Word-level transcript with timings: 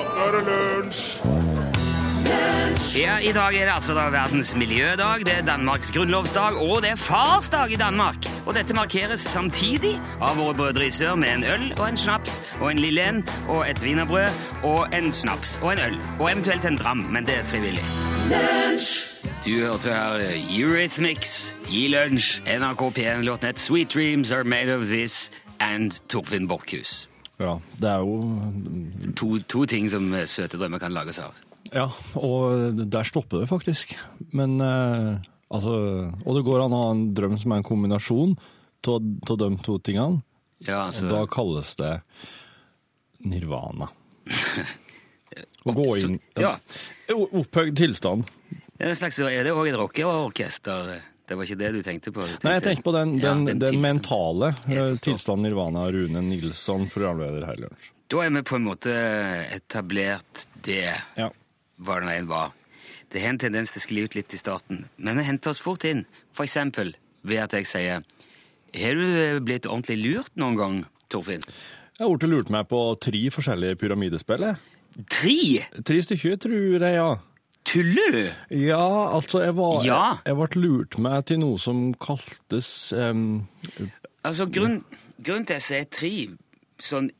nå 0.00 0.24
er 0.24 0.36
det 0.36 0.42
lunsj! 0.48 1.20
Ja, 2.96 3.18
I 3.18 3.32
dag 3.32 3.54
er 3.56 3.66
det 3.66 3.72
altså 3.74 3.94
da 3.94 4.06
verdens 4.12 4.52
miljødag, 4.56 5.24
det 5.26 5.34
er 5.34 5.44
Danmarks 5.46 5.90
grunnlovsdag, 5.92 6.56
og 6.62 6.82
det 6.82 6.90
er 6.90 7.00
farsdag 7.00 7.72
i 7.72 7.76
Danmark. 7.76 8.28
Og 8.46 8.54
dette 8.54 8.74
markeres 8.74 9.20
samtidig 9.20 9.96
av 10.20 10.38
våre 10.38 10.54
brødre 10.54 10.86
i 10.86 10.94
sør 10.94 11.18
med 11.20 11.32
en 11.34 11.44
øl 11.44 11.66
og 11.78 11.88
en 11.88 11.98
snaps 12.00 12.38
og 12.60 12.70
en 12.70 12.78
lille 12.78 13.04
en 13.08 13.20
og 13.48 13.66
et 13.70 13.82
wienerbrød 13.84 14.64
og 14.64 14.94
en 14.96 15.12
snaps 15.12 15.58
og 15.62 15.72
en 15.72 15.84
øl. 15.88 15.98
Og 16.20 16.30
eventuelt 16.32 16.64
en 16.64 16.78
dram, 16.78 17.04
men 17.10 17.26
det 17.26 17.36
er 17.40 17.44
frivillig. 17.44 17.84
Du 19.44 19.52
hørte 19.66 19.92
her 19.92 20.32
Eurythmics, 20.58 21.54
Gi 21.68 21.88
lunsj, 21.88 22.40
NRK 22.46 22.82
P1-låten 22.98 23.56
Sweet 23.56 23.94
Dreams 23.94 24.32
Are 24.32 24.44
Made 24.44 24.74
of 24.74 24.86
This 24.86 25.30
and 25.60 26.00
Torfinn 26.08 26.48
Borchhus. 26.48 27.09
Ja, 27.40 27.54
det 27.80 27.88
er 27.88 28.02
jo 28.04 28.16
To, 29.16 29.30
to 29.48 29.64
ting 29.68 29.88
som 29.92 30.10
søte 30.28 30.58
drømmer 30.60 30.82
kan 30.82 30.92
lages 30.92 31.20
av. 31.22 31.36
Ja, 31.70 31.86
og 32.18 32.80
der 32.80 33.06
stopper 33.06 33.42
det 33.42 33.50
faktisk. 33.50 33.94
Men 34.36 34.58
eh, 34.64 35.20
altså 35.48 35.74
Og 36.24 36.36
det 36.36 36.44
går 36.46 36.64
an 36.64 36.74
å 36.74 36.82
ha 36.84 36.90
en 36.94 37.06
drøm 37.16 37.38
som 37.40 37.54
er 37.54 37.62
en 37.62 37.66
kombinasjon 37.66 38.36
av 38.90 39.38
de 39.40 39.50
to 39.64 39.78
tingene. 39.84 40.22
Ja, 40.64 40.86
altså... 40.88 41.06
Og 41.06 41.12
da 41.12 41.24
kalles 41.30 41.74
det 41.80 41.94
nirvana. 43.24 43.90
Å 45.64 45.74
gå 45.76 45.86
inn 46.00 46.16
Ja. 46.40 46.56
Opphøyd 47.12 47.76
tilstand. 47.78 48.28
Det 48.48 48.86
er, 48.86 48.92
en 48.94 48.96
slags, 48.96 49.18
er 49.20 49.44
det 49.44 49.52
òg 49.52 49.68
et 49.68 49.76
rockeorkester? 49.76 50.94
Det 51.30 51.36
var 51.38 51.46
ikke 51.46 51.58
det 51.60 51.68
du 51.76 51.82
tenkte 51.86 52.10
på? 52.10 52.24
Du 52.26 52.42
Nei, 52.42 52.56
jeg 52.56 52.62
tenkte 52.64 52.82
på 52.88 52.92
den, 52.96 53.10
Ja, 53.22 53.36
den, 53.38 53.60
den, 53.62 53.76
mentale 53.78 54.48
eh, 54.66 54.96
tilstanden 54.98 55.46
Nirvana. 55.46 55.84
Rune 55.94 56.24
Nilsson, 56.26 56.88
programleder 56.90 57.46
her 57.46 57.60
i 57.60 57.62
Lunsj. 57.62 57.92
Da 58.10 58.24
er 58.24 58.32
vi 58.34 58.42
på 58.48 58.58
en 58.58 58.64
måte 58.66 58.94
etablert 59.54 60.48
det, 60.66 60.90
Ja. 61.14 61.28
hva 61.78 62.00
den 62.02 62.10
ene 62.10 62.26
var. 62.26 62.50
Det 63.14 63.22
har 63.22 63.30
en 63.30 63.38
tendens 63.38 63.70
til 63.70 63.78
å 63.78 63.84
skli 63.84 64.02
ut 64.08 64.18
litt 64.18 64.34
i 64.34 64.40
starten, 64.42 64.82
men 64.98 65.22
vi 65.22 65.28
henter 65.28 65.54
oss 65.54 65.62
fort 65.62 65.86
inn. 65.86 66.02
For 66.34 66.48
eksempel 66.48 66.96
ved 67.22 67.44
at 67.44 67.54
jeg 67.54 67.70
sier 67.70 68.02
Har 68.74 68.98
du 68.98 69.06
eh, 69.06 69.38
blitt 69.38 69.70
ordentlig 69.70 70.00
lurt 70.02 70.34
noen 70.34 70.58
gang, 70.58 70.76
Torfinn? 71.14 71.46
Jeg 71.94 72.02
har 72.08 72.10
blitt 72.16 72.30
lurt 72.32 72.50
meg 72.50 72.66
på 72.74 72.82
tre 72.98 73.22
forskjellige 73.30 73.78
pyramidespill. 73.78 74.50
Tre? 75.14 75.40
Tre 75.86 76.02
stykker, 76.02 76.42
tror 76.42 76.78
jeg, 76.82 76.94
ja. 76.98 77.10
Tuller 77.70 78.12
du? 78.14 78.22
Ja, 78.56 79.14
altså, 79.16 79.40
jeg 79.44 79.54
var 79.56 79.84
Ja. 79.86 79.98
Jeg, 80.10 80.20
jeg 80.26 80.36
ble 80.36 80.62
lurt 80.62 80.98
meg 80.98 81.24
til 81.30 81.38
noe 81.42 81.58
som 81.58 81.92
kaltes 82.02 82.92
um, 82.92 83.46
Altså, 84.24 84.46
grunn, 84.50 84.82
grunnen 85.22 85.46
til 85.48 85.54
at 85.60 85.70
jeg 85.70 85.90
tre 85.94 86.12
sånn 86.80 87.10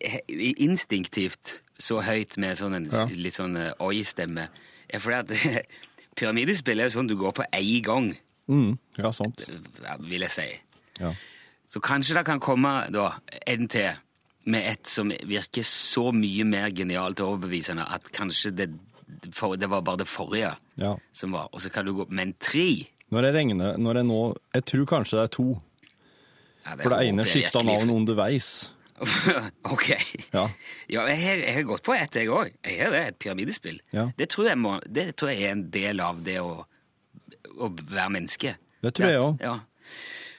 instinktivt 0.60 1.60
så 1.80 2.00
høyt 2.04 2.36
med 2.40 2.56
sånn 2.60 2.74
en 2.76 2.88
Ja. 2.92 3.06
litt 3.08 3.36
sånn 3.36 3.56
eh, 3.56 3.72
oi-stemme, 3.80 4.48
er 4.90 4.98
fordi 5.00 5.16
at 5.16 5.64
pyramidespill 6.18 6.80
er 6.80 6.88
jo 6.90 6.96
sånn 6.98 7.08
du 7.08 7.16
går 7.16 7.32
på 7.38 7.46
én 7.56 7.82
gang, 7.84 8.10
mm, 8.48 8.78
Ja, 8.98 9.12
sant. 9.12 9.44
vil 10.00 10.20
jeg 10.26 10.30
si. 10.30 10.48
Ja. 11.00 11.14
Så 11.70 11.80
kanskje 11.80 12.14
det 12.18 12.24
kan 12.26 12.40
komme 12.40 12.90
da 12.92 13.14
en 13.46 13.68
til 13.68 13.92
med 14.50 14.64
et 14.66 14.86
som 14.88 15.08
virker 15.10 15.62
så 15.62 16.10
mye 16.12 16.44
mer 16.48 16.70
genialt 16.74 17.20
og 17.20 17.36
overbevisende 17.36 17.84
at 17.86 18.08
kanskje 18.12 18.50
det, 18.56 18.70
for, 19.36 19.56
det 19.56 19.68
var 19.70 19.84
bare 19.86 20.02
det 20.02 20.08
forrige 20.08 20.54
ja. 20.80 20.94
som 21.12 21.32
var. 21.36 21.48
Og 21.52 21.62
så 21.62 21.70
kan 21.70 21.86
du 21.86 21.94
gå 21.94 22.06
Men 22.10 22.34
tre 22.40 22.86
Når 23.10 23.26
jeg 23.26 23.34
regner 23.34 23.78
Når 23.78 24.00
jeg 24.00 24.08
nå 24.08 24.20
Jeg 24.54 24.66
tror 24.72 24.90
kanskje 24.94 25.18
det 25.18 25.24
er 25.24 25.32
to. 25.36 25.48
ja, 26.64 26.76
For 26.76 26.94
det 26.94 27.00
ene 27.08 27.26
skifta 27.28 27.62
navn 27.66 27.90
underveis. 27.90 28.70
ok. 29.74 29.88
Ja. 30.32 30.50
Ja, 30.86 31.06
jeg 31.08 31.20
har, 31.22 31.40
jeg 31.40 31.54
har 31.56 31.66
gått 31.68 31.86
på 31.86 31.94
ett, 31.96 32.16
jeg 32.20 32.28
òg. 32.28 32.52
Jeg 32.66 32.82
har 32.82 32.92
det, 32.92 33.00
et 33.08 33.18
pyramidespill. 33.18 33.80
Det, 33.90 34.28
tror 34.28 34.52
må, 34.60 34.76
det 34.84 35.14
tror 35.16 35.32
jeg 35.32 35.48
er 35.48 35.54
en 35.56 35.66
del 35.72 36.02
av 36.04 36.20
det 36.24 36.36
å, 36.44 36.66
å 37.56 37.70
være 37.80 38.10
menneske. 38.12 38.54
Det 38.84 38.92
tror 38.96 39.08
jeg 39.08 39.22
òg. 39.24 39.44
Ja. 39.44 39.56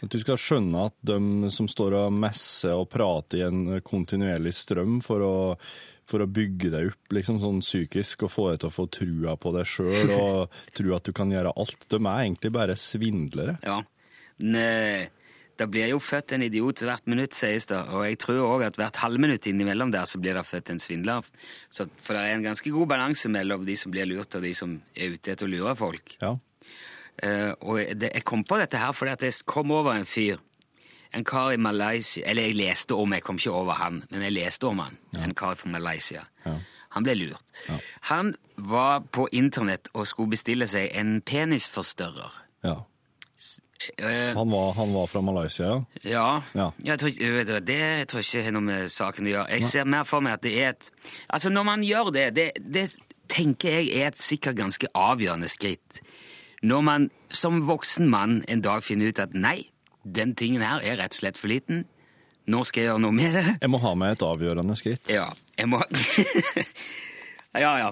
At 0.02 0.14
du 0.14 0.18
skal 0.22 0.40
skjønne 0.42 0.88
at 0.90 0.96
de 1.06 1.50
som 1.54 1.68
står 1.70 1.96
og 2.00 2.14
messer 2.24 2.74
og 2.74 2.88
prater 2.90 3.42
i 3.42 3.46
en 3.46 3.82
kontinuerlig 3.86 4.54
strøm 4.58 4.98
for 5.06 5.26
å, 5.26 5.36
for 6.12 6.24
å 6.24 6.30
bygge 6.30 6.74
deg 6.74 6.92
opp 6.92 7.16
liksom 7.16 7.40
sånn 7.42 7.64
psykisk 7.64 8.28
og 8.28 8.34
få 8.34 8.50
deg 8.52 8.62
til 8.62 8.72
å 8.72 8.76
få 8.76 8.86
trua 9.00 9.38
på 9.40 9.56
deg 9.56 9.72
sjøl 9.72 10.14
og 10.18 10.60
tro 10.78 10.94
at 10.98 11.08
du 11.08 11.16
kan 11.16 11.32
gjøre 11.34 11.56
alt, 11.56 11.88
de 11.88 12.02
er 12.02 12.28
egentlig 12.28 12.54
bare 12.60 12.78
svindlere. 12.80 13.58
ja. 13.66 13.82
Eh, 14.42 15.10
det 15.62 15.68
blir 15.70 15.92
jo 15.92 16.00
født 16.02 16.34
en 16.34 16.46
idiot 16.46 16.82
hvert 16.86 17.10
minutt, 17.12 17.36
sies 17.38 17.68
det. 17.70 17.78
Og 17.94 18.06
jeg 18.08 18.18
tror 18.24 18.40
òg 18.48 18.64
at 18.66 18.80
hvert 18.80 18.98
halvminutt 19.04 19.46
innimellom 19.52 19.92
der 19.94 20.08
så 20.10 20.18
blir 20.22 20.34
det 20.38 20.46
født 20.48 20.72
en 20.74 20.82
svindler. 20.82 21.28
Så, 21.70 21.86
for 22.02 22.18
det 22.18 22.24
er 22.24 22.38
en 22.38 22.48
ganske 22.48 22.74
god 22.74 22.90
balanse 22.90 23.30
mellom 23.30 23.68
de 23.68 23.76
som 23.78 23.94
blir 23.94 24.10
lurt, 24.10 24.34
og 24.38 24.46
de 24.46 24.56
som 24.58 24.80
er 24.96 25.14
ute 25.14 25.36
etter 25.36 25.46
å 25.46 25.52
lure 25.52 25.76
folk. 25.78 26.16
Ja. 26.24 26.34
Uh, 27.22 27.52
og 27.68 27.92
det, 28.00 28.10
jeg 28.16 28.26
kom 28.26 28.42
på 28.48 28.58
dette 28.58 28.80
her 28.80 28.96
fordi 28.96 29.12
at 29.14 29.24
jeg 29.28 29.44
kom 29.46 29.74
over 29.76 29.94
en 29.94 30.08
fyr. 30.10 30.40
En 31.14 31.24
kar 31.24 31.52
i 31.52 31.58
Malaysia 31.58 32.24
Eller 32.26 32.44
jeg 32.44 32.56
leste 32.56 32.96
om, 32.96 33.12
jeg 33.14 33.24
kom 33.24 33.36
ikke 33.36 33.52
over 33.52 33.74
han, 33.74 34.04
men 34.12 34.22
jeg 34.22 34.32
leste 34.32 34.64
om 34.68 34.80
han. 34.80 34.98
En 35.20 35.34
kar 35.36 35.56
fra 35.56 35.70
Malaysia. 35.70 36.22
Ja. 36.46 36.54
Han 36.92 37.04
ble 37.04 37.16
lurt. 37.16 37.44
Han 38.12 38.36
var 38.58 39.00
på 39.12 39.28
internett 39.32 39.88
og 39.94 40.08
skulle 40.08 40.30
bestille 40.30 40.68
seg 40.68 40.90
en 40.94 41.22
penisforstørrer. 41.22 42.32
ja. 42.64 42.76
Eh, 43.98 44.36
Han, 44.38 44.52
var, 44.52 44.74
han 44.74 44.94
var 44.94 45.08
fra 45.08 45.22
Malaysia, 45.22 45.66
ja. 45.66 45.80
ja. 46.04 46.42
Ja. 46.54 46.72
Jeg 46.84 47.00
tror, 47.00 47.08
ikke- 47.10 47.60
det 47.60 48.08
tror 48.08 48.20
jeg 48.20 48.26
ikke 48.26 48.44
har 48.44 48.52
noe 48.52 48.62
med 48.62 48.90
saken 48.92 49.26
å 49.26 49.30
gjøre. 49.30 49.50
Jeg 49.50 49.64
ser 49.64 49.84
mer 49.86 50.04
for 50.04 50.20
meg 50.22 50.34
at 50.34 50.42
det 50.44 50.54
er 50.64 50.70
et 50.70 50.92
Altså, 51.30 51.50
når 51.50 51.64
man 51.64 51.82
gjør 51.84 52.12
det, 52.14 52.36
det, 52.36 52.52
det 52.74 52.92
tenker 53.28 53.70
jeg 53.70 53.90
er 53.98 54.08
et 54.08 54.18
sikkert 54.22 54.56
ganske 54.56 54.88
avgjørende 54.94 55.48
skritt. 55.50 56.02
Når 56.62 56.82
man 56.82 57.10
som 57.30 57.62
voksen 57.68 58.08
mann 58.10 58.44
en 58.48 58.62
dag 58.62 58.84
finner 58.84 59.08
ut 59.08 59.20
at 59.20 59.34
nei, 59.34 59.71
den 60.04 60.36
tingen 60.36 60.64
her 60.66 60.82
er 60.84 60.98
rett 61.00 61.16
og 61.16 61.22
slett 61.22 61.40
for 61.40 61.52
liten, 61.52 61.86
nå 62.50 62.64
skal 62.66 62.82
jeg 62.82 62.90
gjøre 62.90 63.04
noe 63.04 63.16
med 63.16 63.36
det. 63.38 63.46
Jeg 63.62 63.70
må 63.70 63.80
ha 63.84 63.92
med 63.96 64.16
et 64.16 64.24
avgjørende 64.26 64.76
skritt. 64.80 65.12
Ja, 65.14 65.28
jeg 65.58 65.70
må 65.70 65.82
Ja, 67.64 67.76
ja. 67.78 67.92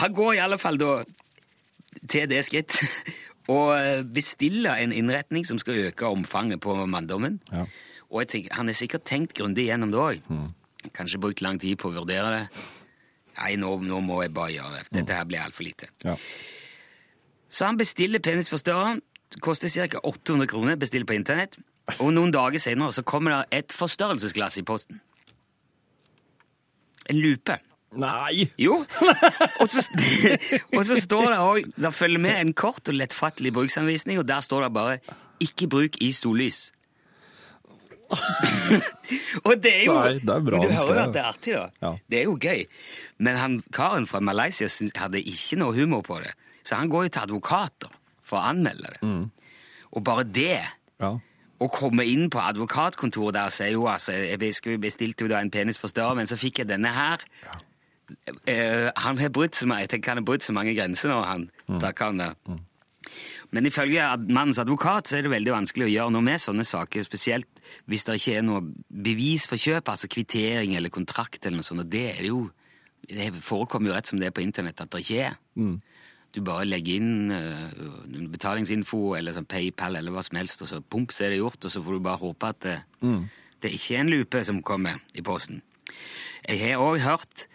Han 0.00 0.14
går 0.16 0.32
i 0.34 0.42
alle 0.42 0.58
fall 0.58 0.78
da 0.80 0.96
til 2.10 2.26
det 2.28 2.40
skritt 2.48 2.74
og 3.52 4.08
bestiller 4.16 4.80
en 4.80 4.92
innretning 4.96 5.44
som 5.46 5.60
skal 5.60 5.90
øke 5.90 6.08
omfanget 6.08 6.62
på 6.64 6.74
manndommen. 6.90 7.38
Ja. 7.52 7.66
Og 8.10 8.24
jeg 8.24 8.30
tenker, 8.32 8.54
han 8.56 8.70
har 8.70 8.78
sikkert 8.78 9.04
tenkt 9.06 9.36
grundig 9.38 9.68
gjennom 9.68 9.92
det 9.92 10.00
òg. 10.00 10.32
Kanskje 10.96 11.20
brukt 11.20 11.42
lang 11.44 11.60
tid 11.60 11.78
på 11.80 11.90
å 11.90 11.94
vurdere 12.00 12.32
det. 12.34 12.64
Nei, 13.38 13.54
nå, 13.60 13.70
nå 13.82 14.00
må 14.04 14.20
jeg 14.22 14.34
bare 14.34 14.54
gjøre 14.54 14.78
det. 14.78 14.84
Dette 14.94 15.16
her 15.18 15.26
blir 15.28 15.42
altfor 15.42 15.66
lite. 15.66 15.88
Ja. 16.04 16.14
Så 17.50 17.66
han 17.68 17.78
bestiller 17.78 18.22
penisforstørreren. 18.22 19.02
Koster 19.40 19.68
ca. 19.88 19.98
800 19.98 20.46
kroner. 20.46 20.76
Bestiller 20.76 21.06
på 21.06 21.16
internett. 21.16 21.58
Og 21.98 22.12
noen 22.16 22.32
dager 22.32 22.62
senere 22.62 22.94
så 22.96 23.04
kommer 23.04 23.34
det 23.34 23.60
et 23.60 23.74
forstørrelsesglass 23.76 24.58
i 24.60 24.64
posten. 24.66 25.00
En 27.10 27.20
lupe. 27.20 27.58
Nei! 28.00 28.48
Jo. 28.58 28.80
Og 29.60 29.68
så, 29.70 29.84
og 30.76 30.86
så 30.88 30.96
står 30.98 31.28
det 31.30 31.36
òg 31.38 31.68
Det 31.78 31.92
følger 31.94 32.22
med 32.24 32.40
en 32.40 32.54
kort 32.58 32.88
og 32.90 32.96
lettfattelig 32.96 33.52
bruksanvisning, 33.54 34.18
og 34.18 34.26
der 34.26 34.40
står 34.42 34.64
det 34.64 34.72
bare 34.74 34.98
'ikke 35.38 35.68
bruk 35.70 36.00
i 36.02 36.10
sollys'. 36.10 36.72
og 39.46 39.62
det 39.62 39.72
er 39.80 39.84
jo 39.84 39.94
Nei, 39.94 40.18
det 40.18 40.34
er 40.34 40.42
bra 40.44 40.58
Du 40.58 40.68
hører 40.68 40.94
jo 40.94 41.02
at 41.02 41.14
det 41.14 41.20
er 41.22 41.28
artig, 41.28 41.54
da. 41.54 41.68
Ja. 41.82 41.92
Det 42.10 42.18
er 42.18 42.24
jo 42.24 42.36
gøy. 42.40 42.66
Men 43.18 43.36
han 43.36 43.62
karen 43.72 44.06
fra 44.06 44.20
Malaysia 44.20 44.68
hadde 44.96 45.22
ikke 45.22 45.56
noe 45.56 45.74
humor 45.74 46.02
på 46.02 46.18
det, 46.18 46.34
så 46.64 46.74
han 46.74 46.88
går 46.88 47.02
jo 47.02 47.08
til 47.08 47.20
advokater 47.20 47.94
for 48.24 48.40
å 48.40 48.48
anmelde 48.50 48.90
det. 48.96 49.00
Mm. 49.02 49.30
Og 49.94 50.04
bare 50.04 50.24
det 50.24 50.62
Ja. 51.00 51.12
å 51.60 51.68
komme 51.70 52.04
inn 52.08 52.28
på 52.30 52.40
advokatkontoret 52.42 53.32
der 53.36 53.46
og 53.46 53.52
si 53.52 53.70
jo, 53.70 53.84
altså, 53.86 54.12
jeg 54.12 54.38
bes- 54.40 54.80
bestilte 54.80 55.24
jo 55.24 55.28
da 55.28 55.38
en 55.40 55.50
penisforstørrer, 55.50 56.16
men 56.16 56.26
så 56.26 56.36
fikk 56.40 56.58
jeg 56.64 56.68
denne 56.68 56.92
her. 56.92 57.18
Eh, 58.46 58.90
han 58.96 59.16
har 59.18 59.30
brutt 59.32 59.54
så 59.56 59.66
jeg 59.80 59.88
tenker 59.88 60.12
han 60.12 60.18
har 60.20 60.24
brutt 60.28 60.42
så 60.44 60.52
mange 60.52 60.74
grenser 60.76 61.08
nå, 61.08 61.22
han 61.24 61.46
stakkaren 61.78 62.18
der. 62.20 62.34
Men 63.54 63.66
ifølge 63.68 64.02
mannens 64.28 64.58
advokat 64.58 65.06
så 65.08 65.18
er 65.18 65.22
det 65.22 65.30
veldig 65.30 65.52
vanskelig 65.54 65.86
å 65.86 65.92
gjøre 65.94 66.12
noe 66.12 66.22
med 66.26 66.40
sånne 66.42 66.64
saker, 66.66 67.04
spesielt 67.06 67.46
hvis 67.88 68.04
det 68.04 68.16
ikke 68.18 68.36
er 68.38 68.42
noe 68.42 68.60
bevis 68.90 69.46
for 69.46 69.56
kjøp, 69.56 69.88
altså 69.88 70.08
kvittering 70.10 70.74
eller 70.76 70.90
kontrakt 70.92 71.46
eller 71.46 71.60
noe 71.60 71.66
sånt, 71.66 71.80
og 71.84 71.90
det 71.92 72.04
er 72.16 72.22
det 72.24 72.32
jo, 72.32 72.50
det 73.08 73.30
forekommer 73.44 73.88
jo 73.92 73.94
rett 73.96 74.06
som 74.10 74.18
det 74.20 74.26
er 74.28 74.36
på 74.36 74.42
internett 74.44 74.80
at 74.82 74.90
det 74.90 75.00
ikke 75.04 75.22
er. 75.30 75.38
Du 76.34 76.40
bare 76.42 76.66
legger 76.66 76.98
inn 76.98 77.30
uh, 77.30 78.28
betalingsinfo 78.32 79.14
eller 79.18 79.36
sånn 79.36 79.46
PayPal 79.46 79.96
eller 80.00 80.14
hva 80.14 80.24
som 80.26 80.38
helst, 80.40 80.64
og 80.64 80.70
så 80.70 80.82
pump, 80.82 81.14
så 81.14 81.26
er 81.26 81.34
det 81.34 81.42
gjort, 81.42 81.62
og 81.62 81.72
så 81.72 81.82
får 81.84 81.96
du 81.96 82.04
bare 82.04 82.22
håpe 82.22 82.50
at 82.50 82.60
det, 82.66 82.78
det 83.62 83.72
ikke 83.76 83.96
er 83.96 84.04
en 84.04 84.12
lupe 84.12 84.44
som 84.44 84.62
kommer 84.66 85.00
i 85.14 85.22
posten. 85.24 85.62
Jeg 86.44 86.60
har 86.60 86.82
òg 86.82 87.00
hørt 87.00 87.46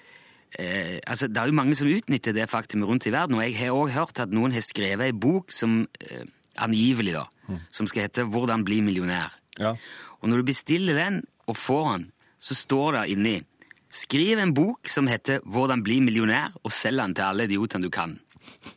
eh, 0.58 0.98
altså 1.06 1.28
Det 1.30 1.38
er 1.38 1.52
jo 1.52 1.58
mange 1.60 1.76
som 1.78 1.90
utnytter 1.90 2.34
det 2.34 2.48
faktumet 2.50 2.90
rundt 2.90 3.06
i 3.06 3.14
verden, 3.14 3.38
og 3.38 3.46
jeg 3.46 3.58
har 3.60 3.76
òg 3.76 3.94
hørt 3.94 4.22
at 4.24 4.34
noen 4.34 4.56
har 4.56 4.66
skrevet 4.66 5.10
ei 5.10 5.14
bok 5.14 5.54
som 5.54 5.84
eh, 6.02 6.26
angivelig, 6.60 7.14
da, 7.16 7.28
som 7.72 7.88
skal 7.88 8.08
hete 8.08 8.26
'Hvordan 8.26 8.66
bli 8.66 8.82
millionær'. 8.82 9.36
Ja. 9.60 9.76
Og 10.22 10.30
når 10.30 10.42
du 10.42 10.50
bestiller 10.52 10.96
den 10.96 11.24
og 11.48 11.58
får 11.58 11.92
den, 11.92 12.12
så 12.40 12.56
står 12.56 12.92
det 12.92 13.10
inni 13.10 13.38
Skriv 13.90 14.38
en 14.38 14.54
bok 14.54 14.88
som 14.88 15.08
heter 15.08 15.40
'Hvordan 15.40 15.84
bli 15.84 16.00
millionær', 16.00 16.54
og 16.64 16.72
selg 16.72 17.02
den 17.02 17.16
til 17.16 17.24
alle 17.24 17.44
idiotene 17.44 17.84
du 17.84 17.90
kan. 17.90 18.20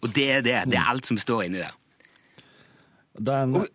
Og 0.03 0.13
det 0.15 0.29
er 0.39 0.45
det. 0.45 0.59
Det 0.71 0.79
er 0.79 0.91
alt 0.93 1.07
som 1.09 1.19
står 1.21 1.47
inni 1.47 1.63
der. 1.63 1.75
Er 3.23 3.67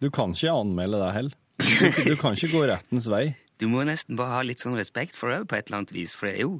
du 0.00 0.08
kan 0.10 0.32
ikke 0.32 0.52
anmelde 0.54 1.00
deg 1.02 1.12
heller. 1.14 1.36
Du, 1.60 1.66
du 2.10 2.16
kan 2.16 2.36
ikke 2.36 2.52
gå 2.54 2.64
rettens 2.70 3.08
vei. 3.12 3.34
Du 3.60 3.68
må 3.68 3.82
nesten 3.84 4.16
bare 4.16 4.38
ha 4.38 4.44
litt 4.46 4.62
sånn 4.62 4.78
respekt 4.78 5.16
for 5.18 5.32
det 5.32 5.42
på 5.50 5.58
et 5.58 5.68
eller 5.68 5.82
annet 5.82 5.92
vis, 5.92 6.14
for 6.16 6.30
det 6.30 6.38
er 6.38 6.46
jo 6.46 6.54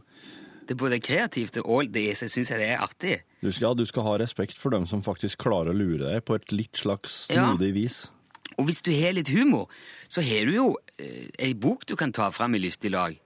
det 0.69 0.77
er 0.77 0.79
både 0.85 0.99
kreativt 1.03 1.57
og 1.65 1.89
det 1.91 2.05
syns 2.21 2.53
jeg 2.53 2.61
det 2.61 2.67
er 2.77 2.83
artig. 2.85 3.17
Du 3.43 3.49
skal, 3.51 3.75
du 3.75 3.83
skal 3.89 4.05
ha 4.07 4.13
respekt 4.21 4.55
for 4.61 4.71
dem 4.71 4.85
som 4.87 5.01
faktisk 5.03 5.41
klarer 5.43 5.73
å 5.73 5.75
lure 5.75 6.05
deg 6.05 6.23
på 6.29 6.37
et 6.39 6.53
litt 6.55 6.79
slags 6.79 7.25
Ja. 7.33 7.49
vis. 7.59 8.13
Og 8.59 8.69
hvis 8.69 8.83
du 8.87 8.93
har 8.93 9.17
litt 9.17 9.33
humor, 9.35 9.67
så 10.07 10.23
har 10.23 10.47
du 10.47 10.53
jo 10.55 10.67
eh, 10.99 11.27
ei 11.41 11.55
bok 11.55 11.87
du 11.91 11.97
kan 11.97 12.13
ta 12.13 12.29
fram 12.31 12.55
i 12.55 12.61
lystig 12.63 12.93
lag. 12.93 13.17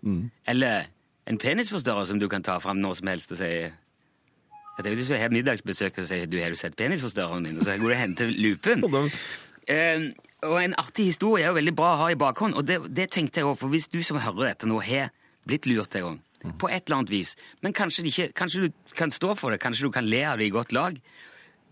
Eller 0.47 0.87
en 1.27 1.37
penisforstørrer 1.37 2.07
som 2.09 2.19
du 2.23 2.29
kan 2.33 2.43
ta 2.43 2.57
fram 2.61 2.81
når 2.81 2.95
som 3.03 3.09
helst 3.13 3.33
og 3.35 3.43
si 3.43 3.51
Jeg 4.75 4.85
tenker 4.85 4.99
Hvis 4.99 5.09
du 5.11 5.17
har 5.17 5.33
middagsbesøk 5.35 5.99
og 6.03 6.07
sier 6.11 6.31
du 6.31 6.39
har 6.43 6.51
du 6.51 6.59
sett 6.59 6.77
penisforstørreren 6.79 7.47
min, 7.47 7.59
og 7.59 7.67
så 7.67 7.77
går 7.79 7.89
du 7.89 7.95
og 7.95 8.01
henter 8.01 8.37
lupen. 8.37 8.87
Eh, 9.65 10.11
og 10.45 10.59
en 10.61 10.75
artig 10.77 11.07
historie 11.09 11.41
er 11.41 11.49
jo 11.49 11.57
veldig 11.57 11.73
bra 11.73 11.95
å 11.95 12.01
ha 12.03 12.09
i 12.13 12.19
bakhånd, 12.21 12.53
og 12.53 12.67
det, 12.69 12.75
det 12.93 13.07
tenkte 13.15 13.41
jeg 13.41 13.47
også, 13.49 13.63
for 13.63 13.73
hvis 13.73 13.87
du 13.89 14.03
som 14.05 14.19
hører 14.21 14.51
dette 14.51 14.69
nå 14.69 14.77
har 14.85 15.07
blitt 15.49 15.65
lurt 15.65 15.97
en 15.97 16.05
gang, 16.05 16.19
på 16.61 16.69
et 16.69 16.85
eller 16.85 16.99
annet 16.99 17.13
vis, 17.15 17.31
men 17.65 17.73
kanskje, 17.73 18.05
ikke, 18.11 18.27
kanskje 18.37 18.67
du 18.67 18.93
kan 18.93 19.15
stå 19.15 19.31
for 19.41 19.55
det, 19.55 19.63
kanskje 19.65 19.89
du 19.89 19.95
kan 19.95 20.05
le 20.05 20.21
av 20.29 20.37
det 20.37 20.51
i 20.51 20.53
godt 20.53 20.77
lag, 20.77 20.99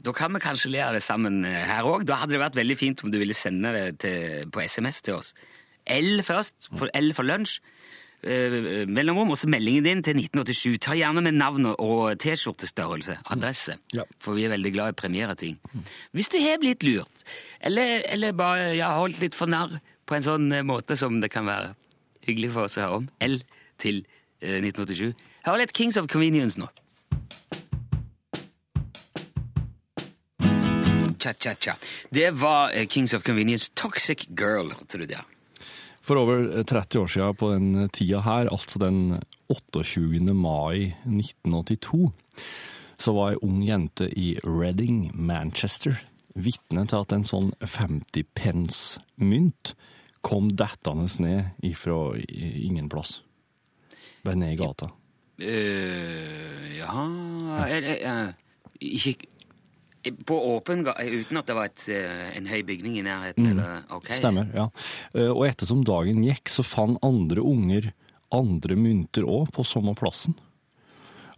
da 0.03 0.15
kan 0.17 0.33
vi 0.35 0.41
kanskje 0.43 0.73
le 0.73 0.81
av 0.83 0.97
det 0.97 1.03
sammen 1.05 1.45
eh, 1.47 1.63
her 1.69 1.87
òg. 1.87 2.07
Da 2.09 2.17
hadde 2.23 2.35
det 2.35 2.43
vært 2.43 2.57
veldig 2.59 2.79
fint 2.81 3.05
om 3.05 3.13
du 3.13 3.21
ville 3.21 3.37
sende 3.37 3.71
det 3.77 3.85
til, 4.03 4.49
på 4.51 4.65
SMS 4.65 5.03
til 5.07 5.21
oss. 5.21 5.31
L 5.87 6.23
først, 6.27 6.73
for 6.73 6.91
L 6.97 7.13
for 7.15 7.27
lunsj. 7.29 7.61
Eh, 8.23 8.87
mellomrom, 8.89 9.31
og 9.35 9.39
så 9.39 9.49
meldingen 9.51 9.85
din 9.85 10.03
til 10.03 10.17
1987. 10.17 10.79
Ta 10.81 10.95
gjerne 10.99 11.23
med 11.23 11.35
navn 11.35 11.67
og 11.75 12.19
T-skjortestørrelse, 12.23 13.19
adresse, 13.31 13.77
Ja. 13.95 14.05
for 14.19 14.35
vi 14.35 14.45
er 14.45 14.53
veldig 14.55 14.73
glad 14.73 14.89
i 14.95 14.99
premiereting. 14.99 15.59
premiere 15.63 15.83
ting. 15.83 15.87
Hvis 16.13 16.29
du 16.29 16.39
har 16.39 16.59
blitt 16.59 16.83
lurt, 16.83 17.25
eller, 17.61 18.03
eller 18.09 18.33
bare 18.33 18.77
ja, 18.77 18.93
holdt 18.99 19.21
litt 19.21 19.35
for 19.35 19.47
narr 19.47 19.81
på 20.07 20.15
en 20.15 20.23
sånn 20.23 20.53
eh, 20.53 20.63
måte 20.63 20.97
som 20.97 21.21
det 21.21 21.31
kan 21.31 21.47
være 21.47 21.75
hyggelig 22.27 22.53
for 22.53 22.65
oss 22.65 22.79
å 22.79 22.81
høre 22.87 22.97
om, 23.03 23.09
L 23.21 23.41
til 23.79 24.05
eh, 24.41 24.61
1987, 24.63 25.15
hør 25.47 25.59
litt 25.59 25.73
Kings 25.73 25.97
of 25.97 26.07
Convenience 26.09 26.59
nå. 26.59 26.69
Cha-cha-cha. 31.23 31.77
Det 32.11 32.31
var 32.35 32.71
eh, 32.75 32.87
Kings 32.87 33.15
of 33.15 33.23
Convenience 33.23 33.71
Toxic 33.75 34.27
Girl, 34.35 34.73
hørte 34.75 34.99
du 34.99 35.07
der. 35.07 35.23
For 36.03 36.19
over 36.19 36.63
30 36.67 36.99
år 36.99 37.07
siden 37.07 37.37
på 37.39 37.53
den 37.53 37.89
tida 37.95 38.21
her, 38.27 38.51
altså 38.51 38.81
den 38.83 39.21
28. 39.49 40.35
mai 40.35 40.95
1982, 41.07 42.11
så 42.99 43.15
var 43.15 43.33
ei 43.33 43.43
ung 43.43 43.61
jente 43.63 44.09
i 44.19 44.33
Reading, 44.43 45.13
Manchester, 45.15 46.01
vitne 46.35 46.87
til 46.89 47.05
at 47.05 47.15
en 47.15 47.27
sånn 47.29 47.53
50 47.61 48.27
pence-mynt 48.35 49.75
kom 50.27 50.51
dettende 50.59 51.07
ned 51.23 51.67
ifra 51.67 52.17
ingen 52.31 52.91
plass. 52.91 53.21
Bare 54.23 54.39
ned 54.39 54.55
i 54.55 54.59
gata. 54.59 54.91
Eh, 55.43 56.77
ja 56.79 56.93
er, 57.67 57.83
er, 57.83 57.97
er, 58.07 58.35
Ikke 58.83 59.15
På 60.27 60.39
åpen 60.57 60.83
ga 60.87 60.95
uten 60.99 61.39
at 61.39 61.47
det 61.47 61.55
var 61.55 61.69
et, 61.71 61.85
eh, 61.89 62.37
en 62.37 62.47
høy 62.51 62.63
bygning 62.67 62.99
i 62.99 63.05
nærheten? 63.07 63.51
Eller, 63.53 63.83
ok. 63.91 64.09
Stemmer, 64.19 64.49
ja. 64.55 64.69
Eh, 65.15 65.31
Og 65.31 65.45
ettersom 65.47 65.85
dagen 65.87 66.25
gikk, 66.27 66.49
så 66.51 66.65
fant 66.67 66.99
andre 67.03 67.43
unger 67.43 67.93
andre 68.33 68.77
mynter 68.81 69.27
òg 69.29 69.51
på 69.53 69.65
samme 69.69 69.93
plassen. 69.95 70.35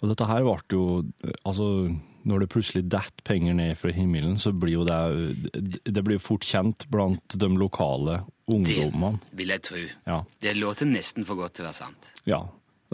Og 0.01 0.11
dette 0.13 0.27
her 0.29 0.45
ble 0.47 0.57
jo 0.71 1.05
eh, 1.25 1.33
Altså, 1.45 1.91
når 2.25 2.41
det 2.41 2.49
plutselig 2.55 2.85
detter 2.89 3.25
penger 3.25 3.55
ned 3.59 3.77
fra 3.77 3.93
himmelen, 3.93 4.37
så 4.41 4.53
blir 4.53 4.79
jo 4.79 4.85
det 4.89 5.83
Det 5.85 6.05
blir 6.05 6.19
fort 6.23 6.45
kjent 6.47 6.87
blant 6.89 7.37
de 7.37 7.49
lokale 7.61 8.23
ungdommene. 8.49 9.19
Det 9.31 9.37
vil 9.41 9.49
jeg 9.49 9.63
tro. 9.63 9.83
Ja. 10.07 10.23
Det 10.41 10.55
låter 10.57 10.87
nesten 10.89 11.25
for 11.27 11.37
godt 11.37 11.55
til 11.59 11.65
å 11.67 11.69
være 11.73 11.81
sant. 11.85 12.13
ja. 12.25 12.45